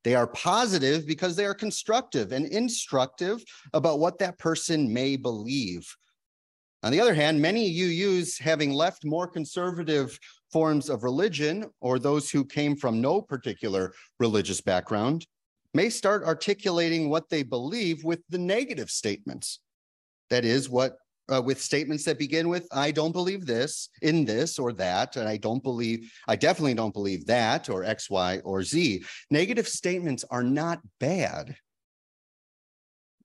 They 0.02 0.14
are 0.14 0.26
positive 0.26 1.06
because 1.06 1.36
they 1.36 1.46
are 1.46 1.54
constructive 1.54 2.32
and 2.32 2.46
instructive 2.46 3.42
about 3.72 4.00
what 4.00 4.18
that 4.18 4.38
person 4.38 4.92
may 4.92 5.16
believe. 5.16 5.86
On 6.82 6.92
the 6.92 7.00
other 7.00 7.14
hand, 7.14 7.40
many 7.40 7.72
UUs 7.74 8.38
having 8.38 8.72
left 8.72 9.04
more 9.04 9.26
conservative 9.26 10.18
forms 10.52 10.90
of 10.90 11.02
religion 11.02 11.64
or 11.80 11.98
those 11.98 12.30
who 12.30 12.44
came 12.44 12.76
from 12.76 13.00
no 13.00 13.22
particular 13.22 13.94
religious 14.18 14.60
background 14.60 15.26
may 15.72 15.88
start 15.88 16.24
articulating 16.24 17.08
what 17.08 17.28
they 17.30 17.42
believe 17.42 18.04
with 18.04 18.20
the 18.28 18.38
negative 18.38 18.90
statements. 18.90 19.60
That 20.30 20.44
is, 20.44 20.68
what 20.68 20.96
uh, 21.32 21.40
with 21.40 21.60
statements 21.60 22.04
that 22.04 22.18
begin 22.18 22.48
with 22.48 22.66
i 22.72 22.90
don't 22.90 23.12
believe 23.12 23.46
this 23.46 23.88
in 24.02 24.24
this 24.24 24.58
or 24.58 24.72
that 24.72 25.16
and 25.16 25.28
i 25.28 25.36
don't 25.36 25.62
believe 25.62 26.12
i 26.28 26.36
definitely 26.36 26.74
don't 26.74 26.94
believe 26.94 27.24
that 27.26 27.68
or 27.68 27.84
x 27.84 28.10
y 28.10 28.40
or 28.44 28.62
z. 28.62 29.02
Negative 29.30 29.66
statements 29.66 30.24
are 30.30 30.42
not 30.42 30.80
bad. 31.00 31.56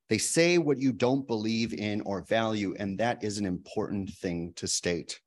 They 0.10 0.18
say 0.18 0.58
what 0.58 0.80
you 0.80 0.92
don't 0.92 1.28
believe 1.28 1.74
in 1.74 2.02
or 2.02 2.22
value 2.22 2.76
and 2.80 2.98
that 3.00 3.24
is 3.24 3.38
an 3.38 3.46
important 3.46 4.10
thing 4.10 4.54
to 4.56 4.68
state. 4.68 5.20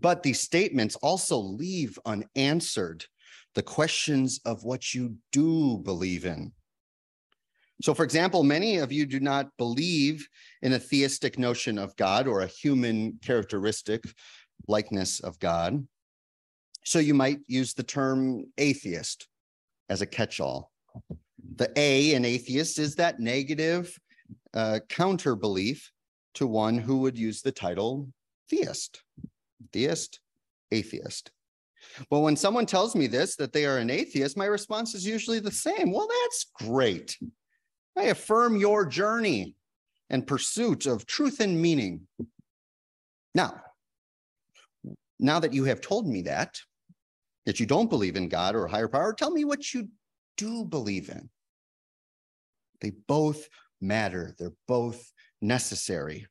But 0.00 0.22
these 0.22 0.40
statements 0.40 0.96
also 0.96 1.38
leave 1.38 1.98
unanswered 2.04 3.06
the 3.54 3.62
questions 3.62 4.40
of 4.44 4.64
what 4.64 4.92
you 4.92 5.16
do 5.32 5.78
believe 5.78 6.26
in 6.26 6.52
so, 7.82 7.94
for 7.94 8.04
example, 8.04 8.42
many 8.42 8.78
of 8.78 8.92
you 8.92 9.06
do 9.06 9.20
not 9.20 9.48
believe 9.58 10.26
in 10.62 10.74
a 10.74 10.78
theistic 10.78 11.38
notion 11.38 11.78
of 11.78 11.96
God 11.96 12.26
or 12.26 12.40
a 12.40 12.46
human 12.46 13.18
characteristic 13.22 14.04
likeness 14.68 15.20
of 15.20 15.38
God. 15.38 15.86
So, 16.84 16.98
you 16.98 17.14
might 17.14 17.40
use 17.46 17.74
the 17.74 17.82
term 17.82 18.46
atheist 18.58 19.28
as 19.88 20.02
a 20.02 20.06
catch 20.06 20.40
all. 20.40 20.70
The 21.56 21.72
A 21.76 22.14
in 22.14 22.24
atheist 22.24 22.78
is 22.78 22.94
that 22.96 23.20
negative 23.20 23.96
uh, 24.54 24.80
counter 24.88 25.34
belief 25.34 25.90
to 26.34 26.46
one 26.46 26.78
who 26.78 26.98
would 26.98 27.18
use 27.18 27.42
the 27.42 27.52
title 27.52 28.08
theist, 28.48 29.02
theist, 29.72 30.20
atheist. 30.70 31.30
Well, 32.10 32.22
when 32.22 32.36
someone 32.36 32.66
tells 32.66 32.94
me 32.94 33.06
this, 33.06 33.36
that 33.36 33.52
they 33.52 33.66
are 33.66 33.78
an 33.78 33.90
atheist, 33.90 34.36
my 34.36 34.46
response 34.46 34.94
is 34.94 35.06
usually 35.06 35.38
the 35.38 35.50
same. 35.50 35.92
Well, 35.92 36.08
that's 36.08 36.46
great. 36.54 37.16
I 37.96 38.04
affirm 38.04 38.56
your 38.56 38.86
journey 38.86 39.56
and 40.10 40.26
pursuit 40.26 40.86
of 40.86 41.06
truth 41.06 41.40
and 41.40 41.60
meaning. 41.60 42.06
Now, 43.34 43.60
now 45.18 45.40
that 45.40 45.52
you 45.52 45.64
have 45.64 45.80
told 45.80 46.06
me 46.06 46.22
that, 46.22 46.60
that 47.46 47.60
you 47.60 47.66
don't 47.66 47.90
believe 47.90 48.16
in 48.16 48.28
God 48.28 48.54
or 48.54 48.64
a 48.64 48.70
higher 48.70 48.88
power, 48.88 49.12
tell 49.12 49.30
me 49.30 49.44
what 49.44 49.72
you 49.72 49.88
do 50.36 50.64
believe 50.64 51.08
in. 51.08 51.28
They 52.80 52.92
both 53.06 53.48
matter, 53.80 54.34
they're 54.38 54.52
both 54.66 55.12
necessary. 55.40 56.26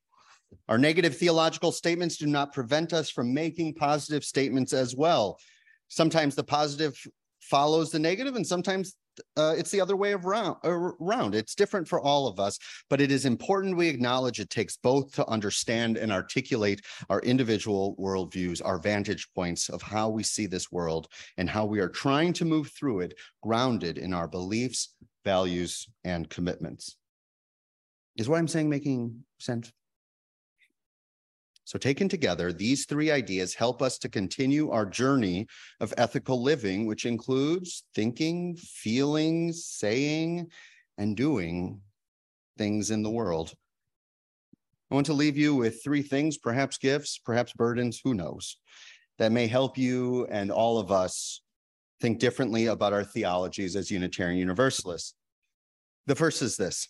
Our 0.69 0.78
negative 0.78 1.17
theological 1.17 1.71
statements 1.71 2.17
do 2.17 2.28
not 2.28 2.54
prevent 2.54 2.93
us 2.93 3.10
from 3.10 3.34
making 3.34 3.76
positive 3.76 4.23
statements 4.23 4.73
as 4.73 4.95
well. 4.95 5.39
Sometimes 5.88 6.36
the 6.36 6.43
positive 6.43 6.95
follows 7.41 7.91
the 7.91 7.99
negative, 7.99 8.36
and 8.36 8.45
sometimes 8.45 8.95
uh, 9.38 9.54
it's 9.58 9.71
the 9.71 9.82
other 9.82 9.95
way 9.95 10.13
around, 10.13 10.58
around. 10.63 11.36
It's 11.36 11.56
different 11.56 11.88
for 11.88 11.99
all 11.99 12.28
of 12.28 12.39
us, 12.39 12.58
but 12.89 13.02
it 13.02 13.12
is 13.12 13.26
important 13.26 13.78
we 13.78 13.88
acknowledge 13.88 14.39
it 14.39 14.49
takes 14.49 14.78
both 14.78 15.13
to 15.15 15.28
understand 15.28 15.97
and 15.97 16.12
articulate 16.12 16.82
our 17.10 17.19
individual 17.21 17.95
worldviews, 17.99 18.62
our 18.63 18.80
vantage 18.80 19.28
points 19.34 19.69
of 19.69 19.82
how 19.82 20.10
we 20.10 20.23
see 20.23 20.45
this 20.45 20.71
world 20.71 21.08
and 21.38 21.49
how 21.49 21.65
we 21.65 21.80
are 21.80 21.89
trying 21.89 22.34
to 22.34 22.45
move 22.45 22.71
through 22.71 23.02
it, 23.02 23.13
grounded 23.41 23.97
in 23.97 24.13
our 24.13 24.28
beliefs, 24.28 24.95
values, 25.23 25.88
and 26.04 26.30
commitments. 26.30 26.97
Is 28.17 28.30
what 28.30 28.38
I'm 28.38 28.47
saying 28.47 28.69
making 28.69 29.23
sense? 29.39 29.71
So, 31.73 31.79
taken 31.79 32.07
together, 32.07 32.53
these 32.53 32.86
three 32.86 33.09
ideas 33.09 33.55
help 33.55 33.81
us 33.81 33.97
to 33.97 34.07
continue 34.09 34.69
our 34.69 34.86
journey 34.86 35.47
of 35.79 35.91
ethical 35.97 36.39
living, 36.39 36.86
which 36.86 37.07
includes 37.07 37.83
thinking, 37.95 38.55
feeling, 38.57 39.51
saying, 39.51 40.51
and 40.99 41.17
doing 41.17 41.81
things 42.59 42.91
in 42.91 43.01
the 43.01 43.09
world. 43.09 43.55
I 44.91 44.93
want 44.93 45.07
to 45.07 45.13
leave 45.13 45.36
you 45.36 45.55
with 45.55 45.83
three 45.83 46.03
things, 46.03 46.38
perhaps 46.38 46.77
gifts, 46.77 47.17
perhaps 47.17 47.53
burdens, 47.53 47.99
who 48.03 48.13
knows, 48.13 48.57
that 49.17 49.31
may 49.31 49.47
help 49.47 49.75
you 49.75 50.27
and 50.27 50.51
all 50.51 50.77
of 50.77 50.91
us 50.91 51.41
think 51.99 52.19
differently 52.19 52.67
about 52.67 52.93
our 52.93 53.03
theologies 53.03 53.75
as 53.75 53.89
Unitarian 53.89 54.38
Universalists. 54.38 55.15
The 56.05 56.13
first 56.13 56.43
is 56.43 56.55
this 56.55 56.88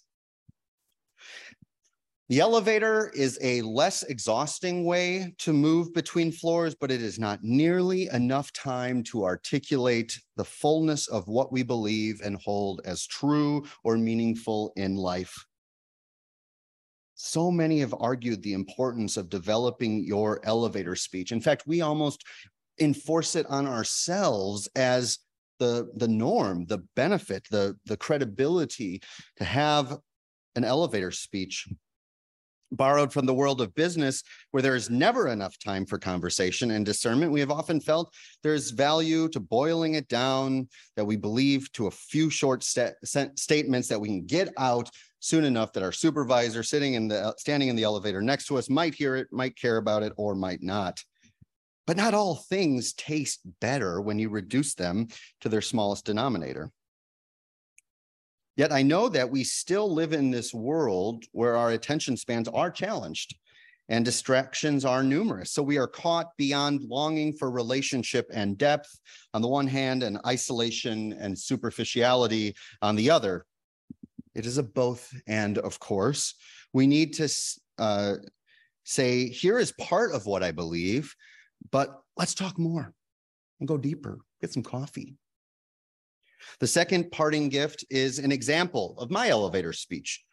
the 2.30 2.40
elevator 2.40 3.12
is 3.14 3.38
a 3.42 3.62
less 3.64 4.04
exhausting 4.04 4.86
way 4.86 5.34
to 5.40 5.52
move 5.52 5.94
between 5.94 6.32
floors, 6.32 6.74
but 6.74 6.90
it 6.90 7.02
is 7.02 7.20
not 7.20 7.44
nearly 7.44 8.08
enough 8.14 8.54
time 8.54 9.04
to 9.04 9.26
articulate 9.26 10.18
the 10.38 10.46
fullness 10.46 11.08
of 11.08 11.28
what 11.28 11.52
we 11.52 11.64
believe 11.64 12.22
and 12.24 12.42
hold 12.42 12.80
as 12.86 13.06
true 13.06 13.66
or 13.84 13.98
meaningful 13.98 14.72
in 14.78 14.96
life. 14.96 15.36
So 17.16 17.52
many 17.52 17.80
have 17.82 17.94
argued 18.00 18.42
the 18.42 18.54
importance 18.54 19.18
of 19.18 19.30
developing 19.30 20.04
your 20.06 20.40
elevator 20.44 20.96
speech. 20.96 21.34
In 21.34 21.42
fact, 21.42 21.64
we 21.68 21.82
almost 21.82 22.24
enforce 22.80 23.36
it 23.36 23.46
on 23.48 23.68
ourselves 23.68 24.70
as 24.76 25.20
the, 25.60 25.90
the 25.96 26.08
norm, 26.08 26.66
the 26.66 26.80
benefit, 26.96 27.46
the, 27.52 27.78
the 27.86 27.98
credibility 27.98 29.02
to 29.38 29.44
have 29.44 29.98
an 30.56 30.64
elevator 30.64 31.12
speech 31.12 31.68
borrowed 32.76 33.14
from 33.14 33.26
the 33.26 33.34
world 33.34 33.62
of 33.62 33.74
business, 33.76 34.24
where 34.52 34.64
there 34.64 34.76
is 34.76 34.90
never 34.90 35.28
enough 35.28 35.58
time 35.60 35.86
for 35.86 35.98
conversation 35.98 36.72
and 36.72 36.86
discernment, 36.86 37.32
we 37.32 37.40
have 37.40 37.52
often 37.52 37.80
felt 37.80 38.14
there's 38.42 38.72
value 38.72 39.28
to 39.30 39.40
boiling 39.40 39.96
it 39.96 40.08
down, 40.08 40.68
that 40.96 41.06
we 41.06 41.16
believe 41.16 41.72
to 41.74 41.88
a 41.88 41.92
few 41.92 42.30
short 42.30 42.64
st- 42.64 42.94
statements 43.36 43.88
that 43.88 44.00
we 44.00 44.08
can 44.08 44.26
get 44.26 44.54
out 44.58 44.90
soon 45.20 45.46
enough 45.46 45.72
that 45.72 45.84
our 45.84 45.92
supervisor 45.94 46.64
sitting 46.64 46.96
in 46.96 47.08
the 47.08 47.34
standing 47.38 47.70
in 47.70 47.78
the 47.78 47.84
elevator 47.84 48.22
next 48.22 48.46
to 48.48 48.58
us 48.58 48.70
might 48.70 48.94
hear 48.94 49.16
it, 49.16 49.28
might 49.32 49.56
care 49.56 49.78
about 49.78 50.04
it, 50.04 50.12
or 50.18 50.36
might 50.36 50.62
not. 50.62 51.02
But 51.88 51.98
not 51.98 52.14
all 52.14 52.36
things 52.36 52.94
taste 52.94 53.40
better 53.62 54.02
when 54.02 54.20
you 54.20 54.30
reduce 54.30 54.74
them 54.74 55.08
to 55.42 55.50
their 55.50 55.62
smallest 55.62 56.06
denominator. 56.06 56.72
Yet 58.56 58.72
I 58.72 58.84
know 58.84 59.10
that 59.10 59.30
we 59.30 59.44
still 59.44 59.92
live 59.92 60.14
in 60.14 60.30
this 60.30 60.54
world 60.54 61.24
where 61.32 61.56
our 61.56 61.72
attention 61.72 62.18
spans 62.18 62.48
are 62.48 62.70
challenged 62.70 63.36
and 63.90 64.06
distractions 64.06 64.86
are 64.86 65.04
numerous. 65.04 65.52
So 65.52 65.62
we 65.62 65.78
are 65.78 65.88
caught 65.88 66.38
beyond 66.38 66.84
longing 66.84 67.34
for 67.34 67.52
relationship 67.52 68.30
and 68.34 68.58
depth 68.58 69.00
on 69.34 69.42
the 69.42 69.48
one 69.48 69.68
hand, 69.68 70.04
and 70.04 70.20
isolation 70.26 71.14
and 71.14 71.38
superficiality 71.38 72.56
on 72.82 72.96
the 72.96 73.10
other. 73.10 73.46
It 74.36 74.46
is 74.46 74.58
a 74.58 74.64
both 74.64 75.14
and, 75.28 75.58
of 75.58 75.80
course. 75.80 76.36
We 76.72 76.88
need 76.88 77.14
to 77.16 77.30
uh, 77.78 78.16
say, 78.84 79.28
here 79.30 79.60
is 79.60 79.74
part 79.74 80.14
of 80.14 80.26
what 80.26 80.44
I 80.44 80.52
believe, 80.52 81.14
but 81.72 82.02
let's 82.18 82.34
talk 82.34 82.58
more 82.58 82.94
and 83.60 83.68
go 83.68 83.78
deeper, 83.78 84.20
get 84.42 84.54
some 84.54 84.64
coffee. 84.64 85.18
The 86.60 86.68
second 86.68 87.12
parting 87.12 87.50
gift 87.50 87.86
is 87.90 88.20
an 88.20 88.32
example 88.32 88.96
of 89.00 89.12
my 89.12 89.30
elevator 89.30 89.74
speech. 89.74 90.24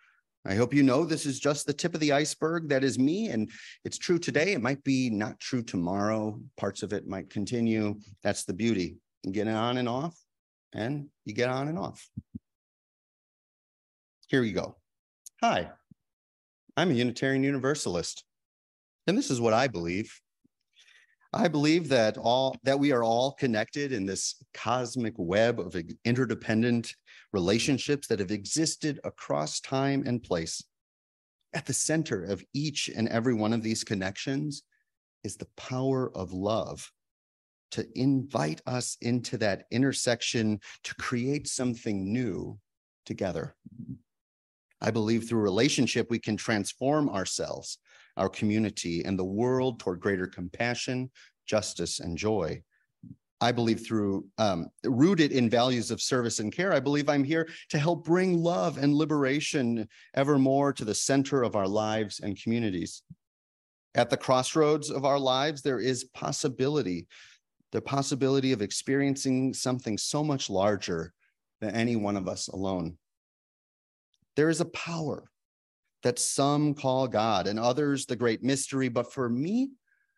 I 0.47 0.55
hope 0.55 0.73
you 0.73 0.83
know 0.83 1.05
this 1.05 1.27
is 1.27 1.39
just 1.39 1.67
the 1.67 1.73
tip 1.73 1.93
of 1.93 2.01
the 2.01 2.13
iceberg. 2.13 2.71
That 2.71 2.83
is 2.83 2.99
me, 2.99 3.29
and 3.29 3.51
it's 3.85 3.99
true 3.99 4.19
today. 4.19 4.53
It 4.53 4.63
might 4.63 4.83
be 4.85 5.11
not 5.11 5.39
true 5.39 5.63
tomorrow. 5.63 6.41
Parts 6.57 6.83
of 6.83 6.95
it 6.95 7.07
might 7.07 7.29
continue. 7.29 7.97
That's 8.23 8.45
the 8.45 8.55
beauty. 8.55 8.97
You 9.23 9.33
get 9.33 9.49
on 9.49 9.77
and 9.77 9.89
off, 9.89 10.17
and 10.73 11.09
you 11.27 11.35
get 11.35 11.51
on 11.51 11.69
and 11.69 11.79
off. 11.79 12.09
Here 14.29 14.41
we 14.41 14.53
go. 14.53 14.77
Hi, 15.43 15.71
I'm 16.77 16.91
a 16.91 16.95
Unitarian 16.95 17.43
Universalist, 17.43 18.25
and 19.07 19.19
this 19.19 19.31
is 19.31 19.41
what 19.41 19.53
I 19.53 19.69
believe. 19.69 20.21
I 21.33 21.47
believe 21.47 21.89
that 21.91 22.19
all 22.19 22.57
that 22.65 22.79
we 22.79 22.91
are 22.91 23.05
all 23.05 23.33
connected 23.33 23.93
in 23.93 24.05
this 24.05 24.35
cosmic 24.53 25.15
web 25.17 25.61
of 25.61 25.77
interdependent 26.05 26.95
relationships 27.33 28.09
that 28.09 28.19
have 28.19 28.33
existed 28.33 28.99
across 29.05 29.61
time 29.61 30.03
and 30.07 30.23
place. 30.23 30.65
At 31.53 31.67
the 31.67 31.73
center 31.73 32.25
of 32.25 32.45
each 32.53 32.91
and 32.95 33.09
every 33.09 33.35
one 33.35 33.53
of 33.53 33.63
these 33.63 33.85
connections 33.85 34.63
is 35.23 35.37
the 35.37 35.49
power 35.57 36.11
of 36.17 36.33
love 36.33 36.91
to 37.73 37.87
invite 37.95 38.61
us 38.67 38.97
into 39.01 39.39
that 39.39 39.67
intersection 39.71 40.59
to 40.83 40.95
create 40.97 41.47
something 41.47 42.13
new 42.13 42.59
together. 43.07 43.55
I 44.81 44.91
believe 44.91 45.29
through 45.29 45.41
relationship, 45.41 46.09
we 46.11 46.19
can 46.19 46.37
transform 46.37 47.09
ourselves 47.09 47.79
our 48.21 48.29
community 48.29 49.03
and 49.05 49.19
the 49.19 49.25
world 49.25 49.81
toward 49.81 49.99
greater 49.99 50.27
compassion, 50.27 51.11
justice, 51.47 52.01
and 52.01 52.17
joy. 52.17 52.63
I 53.41 53.51
believe 53.51 53.87
through 53.87 54.27
um, 54.37 54.69
rooted 54.85 55.33
in 55.33 55.49
values 55.49 55.91
of 55.91 56.03
service 56.03 56.39
and 56.39 56.53
care, 56.53 56.75
I 56.75 56.81
believe 56.81 57.09
I'm 57.09 57.25
here 57.25 57.49
to 57.71 57.79
help 57.79 58.05
bring 58.05 58.37
love 58.37 58.77
and 58.77 58.95
liberation 58.95 59.89
evermore 60.15 60.75
to 60.75 60.85
the 60.85 60.95
center 60.95 61.43
of 61.43 61.57
our 61.57 61.67
lives 61.67 62.21
and 62.21 62.41
communities. 62.41 63.03
At 63.95 64.11
the 64.11 64.19
crossroads 64.19 64.91
of 64.91 65.07
our 65.07 65.19
lives, 65.19 65.63
there 65.63 65.81
is 65.81 66.05
possibility, 66.05 67.09
the 67.73 67.81
possibility 67.81 68.53
of 68.53 68.61
experiencing 68.61 69.55
something 69.55 69.97
so 69.97 70.23
much 70.23 70.51
larger 70.51 71.15
than 71.63 71.75
any 71.75 71.97
one 71.97 72.19
of 72.19 72.29
us 72.29 72.49
alone. 72.49 72.99
There 74.37 74.51
is 74.51 74.61
a 74.61 74.67
power 74.67 75.30
that 76.03 76.19
some 76.19 76.75
call 76.75 77.07
God 77.07 77.47
and 77.47 77.59
others 77.59 78.07
the 78.07 78.17
great 78.17 78.43
mystery, 78.43 78.89
but 78.89 79.13
for 79.13 79.29
me, 79.29 79.71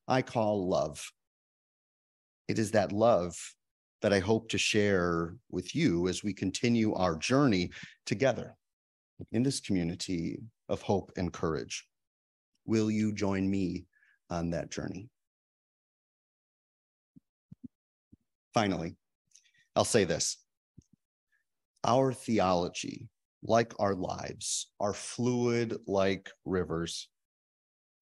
I 0.07 0.23
call 0.23 0.69
love. 0.69 1.13
It 2.49 2.59
is 2.59 2.73
that 2.73 2.93
love 2.93 3.37
that 4.03 4.13
I 4.13 4.19
hope 4.19 4.49
to 4.51 4.59
share 4.59 5.37
with 5.51 5.75
you 5.75 6.09
as 6.09 6.23
we 6.23 6.35
continue 6.35 6.95
our 6.95 7.17
journey 7.17 7.71
together 8.05 8.57
in 9.31 9.43
this 9.43 9.61
community 9.61 10.41
of 10.69 10.83
hope 10.83 11.13
and 11.17 11.33
courage. 11.33 11.87
Will 12.67 12.91
you 12.91 13.13
join 13.13 13.49
me 13.49 13.87
on 14.31 14.51
that 14.51 14.71
journey? 14.71 15.09
Finally, 18.55 18.97
I'll 19.75 19.85
say 19.85 20.05
this 20.05 20.39
our 21.85 22.13
theology 22.13 23.09
like 23.43 23.73
our 23.79 23.95
lives, 23.95 24.71
are 24.81 24.95
fluid 24.95 25.77
like 25.87 26.31
rivers. 26.45 27.09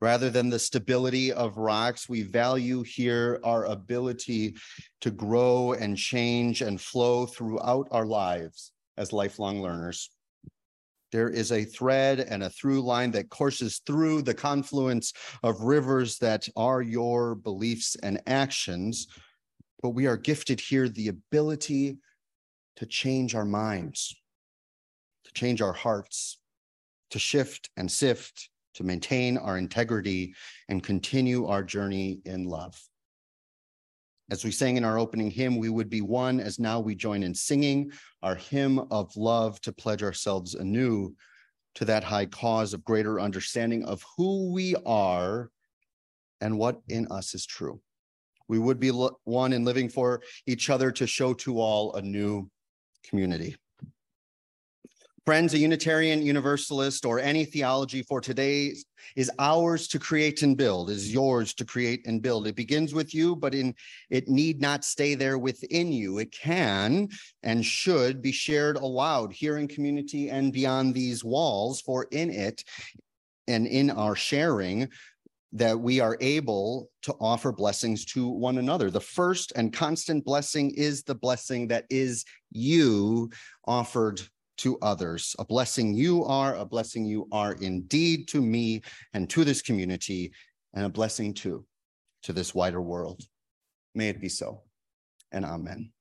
Rather 0.01 0.31
than 0.31 0.49
the 0.49 0.59
stability 0.59 1.31
of 1.33 1.59
rocks, 1.59 2.09
we 2.09 2.23
value 2.23 2.83
here 2.83 3.39
our 3.45 3.67
ability 3.67 4.57
to 5.03 5.11
grow 5.11 5.73
and 5.75 5.97
change 5.97 6.63
and 6.63 6.81
flow 6.81 7.27
throughout 7.27 7.87
our 7.91 8.07
lives 8.07 8.73
as 8.97 9.13
lifelong 9.13 9.61
learners. 9.61 10.11
There 11.13 11.29
is 11.29 11.53
a 11.53 11.65
thread 11.65 12.21
and 12.21 12.43
a 12.43 12.51
through 12.51 12.83
line 12.83 13.11
that 13.13 13.31
courses 13.31 13.83
through 13.85 14.23
the 14.23 14.35
confluence 14.35 15.13
of 15.43 15.61
rivers 15.63 16.19
that 16.19 16.49
are 16.57 16.83
your 16.83 17.35
beliefs 17.35 17.97
and 18.03 18.23
actions. 18.27 19.09
But 19.83 19.91
we 19.91 20.07
are 20.07 20.17
gifted 20.17 20.61
here 20.61 20.89
the 20.89 21.09
ability 21.09 21.99
to 22.77 22.87
change 22.87 23.35
our 23.35 23.45
minds, 23.45 24.15
to 25.31 25.39
change 25.39 25.63
our 25.63 25.73
hearts, 25.73 26.39
to 27.11 27.19
shift 27.19 27.71
and 27.77 27.91
sift, 27.91 28.49
to 28.75 28.85
maintain 28.85 29.37
our 29.37 29.59
integrity 29.59 30.35
and 30.69 30.83
continue 30.83 31.47
our 31.47 31.63
journey 31.63 32.21
in 32.25 32.45
love. 32.45 32.81
As 34.31 34.45
we 34.45 34.51
sang 34.53 34.77
in 34.77 34.85
our 34.85 34.99
opening 34.99 35.31
hymn, 35.31 35.57
we 35.59 35.69
would 35.69 35.91
be 35.91 36.03
one 36.03 36.39
as 36.39 36.59
now 36.59 36.79
we 36.79 36.95
join 36.95 37.23
in 37.23 37.35
singing 37.35 37.91
our 38.23 38.37
hymn 38.37 38.79
of 38.91 39.17
love 39.17 39.61
to 39.63 39.73
pledge 39.73 40.03
ourselves 40.03 40.55
anew 40.55 41.15
to 41.75 41.85
that 41.85 42.05
high 42.05 42.27
cause 42.27 42.75
of 42.75 42.85
greater 42.85 43.21
understanding 43.21 43.85
of 43.85 44.05
who 44.17 44.53
we 44.53 44.75
are 44.87 45.51
and 46.41 46.59
what 46.59 46.81
in 46.89 47.07
us 47.11 47.35
is 47.35 47.45
true. 47.45 47.81
We 48.49 48.59
would 48.59 48.81
be 48.81 48.91
one 48.91 49.53
in 49.53 49.65
living 49.65 49.89
for 49.89 50.23
each 50.47 50.71
other 50.71 50.91
to 50.93 51.07
show 51.07 51.35
to 51.35 51.61
all 51.61 51.95
a 51.95 52.03
new 52.03 52.49
community. 53.05 53.57
Friends, 55.27 55.53
a 55.53 55.59
Unitarian 55.59 56.23
Universalist 56.23 57.05
or 57.05 57.21
any 57.21 57.45
theology 57.45 58.03
for 58.03 58.23
today 58.23 58.75
is 59.17 59.31
ours 59.39 59.87
to 59.89 59.99
create 59.99 60.43
and 60.43 60.57
build, 60.57 60.89
is 60.89 61.13
yours 61.13 61.53
to 61.55 61.65
create 61.65 62.07
and 62.07 62.23
build. 62.23 62.47
It 62.47 62.57
begins 62.57 62.95
with 62.95 63.15
you, 63.15 63.37
but 63.37 63.55
in 63.55 63.75
it 64.09 64.29
need 64.29 64.63
not 64.63 64.83
stay 64.83 65.15
there 65.15 65.39
within 65.39 65.93
you. 65.93 66.19
It 66.19 66.33
can 66.33 67.09
and 67.43 67.65
should 67.65 68.23
be 68.23 68.33
shared 68.33 68.79
aloud 68.79 69.31
here 69.35 69.59
in 69.59 69.69
community 69.69 70.31
and 70.31 70.55
beyond 70.55 70.95
these 70.95 71.23
walls, 71.23 71.83
for 71.83 72.07
in 72.11 72.31
it 72.31 72.65
and 73.47 73.67
in 73.67 73.91
our 73.91 74.17
sharing, 74.17 74.89
that 75.53 75.79
we 75.79 76.01
are 76.01 76.17
able 76.21 76.89
to 77.03 77.15
offer 77.21 77.53
blessings 77.53 78.07
to 78.07 78.27
one 78.27 78.57
another. 78.57 78.91
The 78.91 79.01
first 79.03 79.53
and 79.55 79.71
constant 79.71 80.25
blessing 80.25 80.71
is 80.71 81.03
the 81.03 81.15
blessing 81.15 81.69
that 81.69 81.85
is 81.91 82.25
you 82.51 83.31
offered 83.67 84.23
to 84.61 84.79
others. 84.81 85.37
A 85.39 85.45
blessing 85.45 85.95
you 85.95 86.25
are, 86.25 86.55
a 86.55 86.65
blessing 86.65 87.05
you 87.05 87.29
are 87.33 87.55
indeed 87.55 88.29
to 88.29 88.41
me 88.41 88.83
and 89.15 89.29
to 89.31 89.45
this 89.45 89.63
community, 89.63 90.33
and 90.75 90.85
a 90.85 90.89
blessing 90.89 91.35
too 91.35 91.67
to 92.23 92.33
this 92.33 92.55
wider 92.55 92.81
world. 92.81 93.23
May 93.95 94.09
it 94.09 94.21
be 94.21 94.29
so, 94.29 94.63
and 95.33 95.45
amen. 95.45 95.93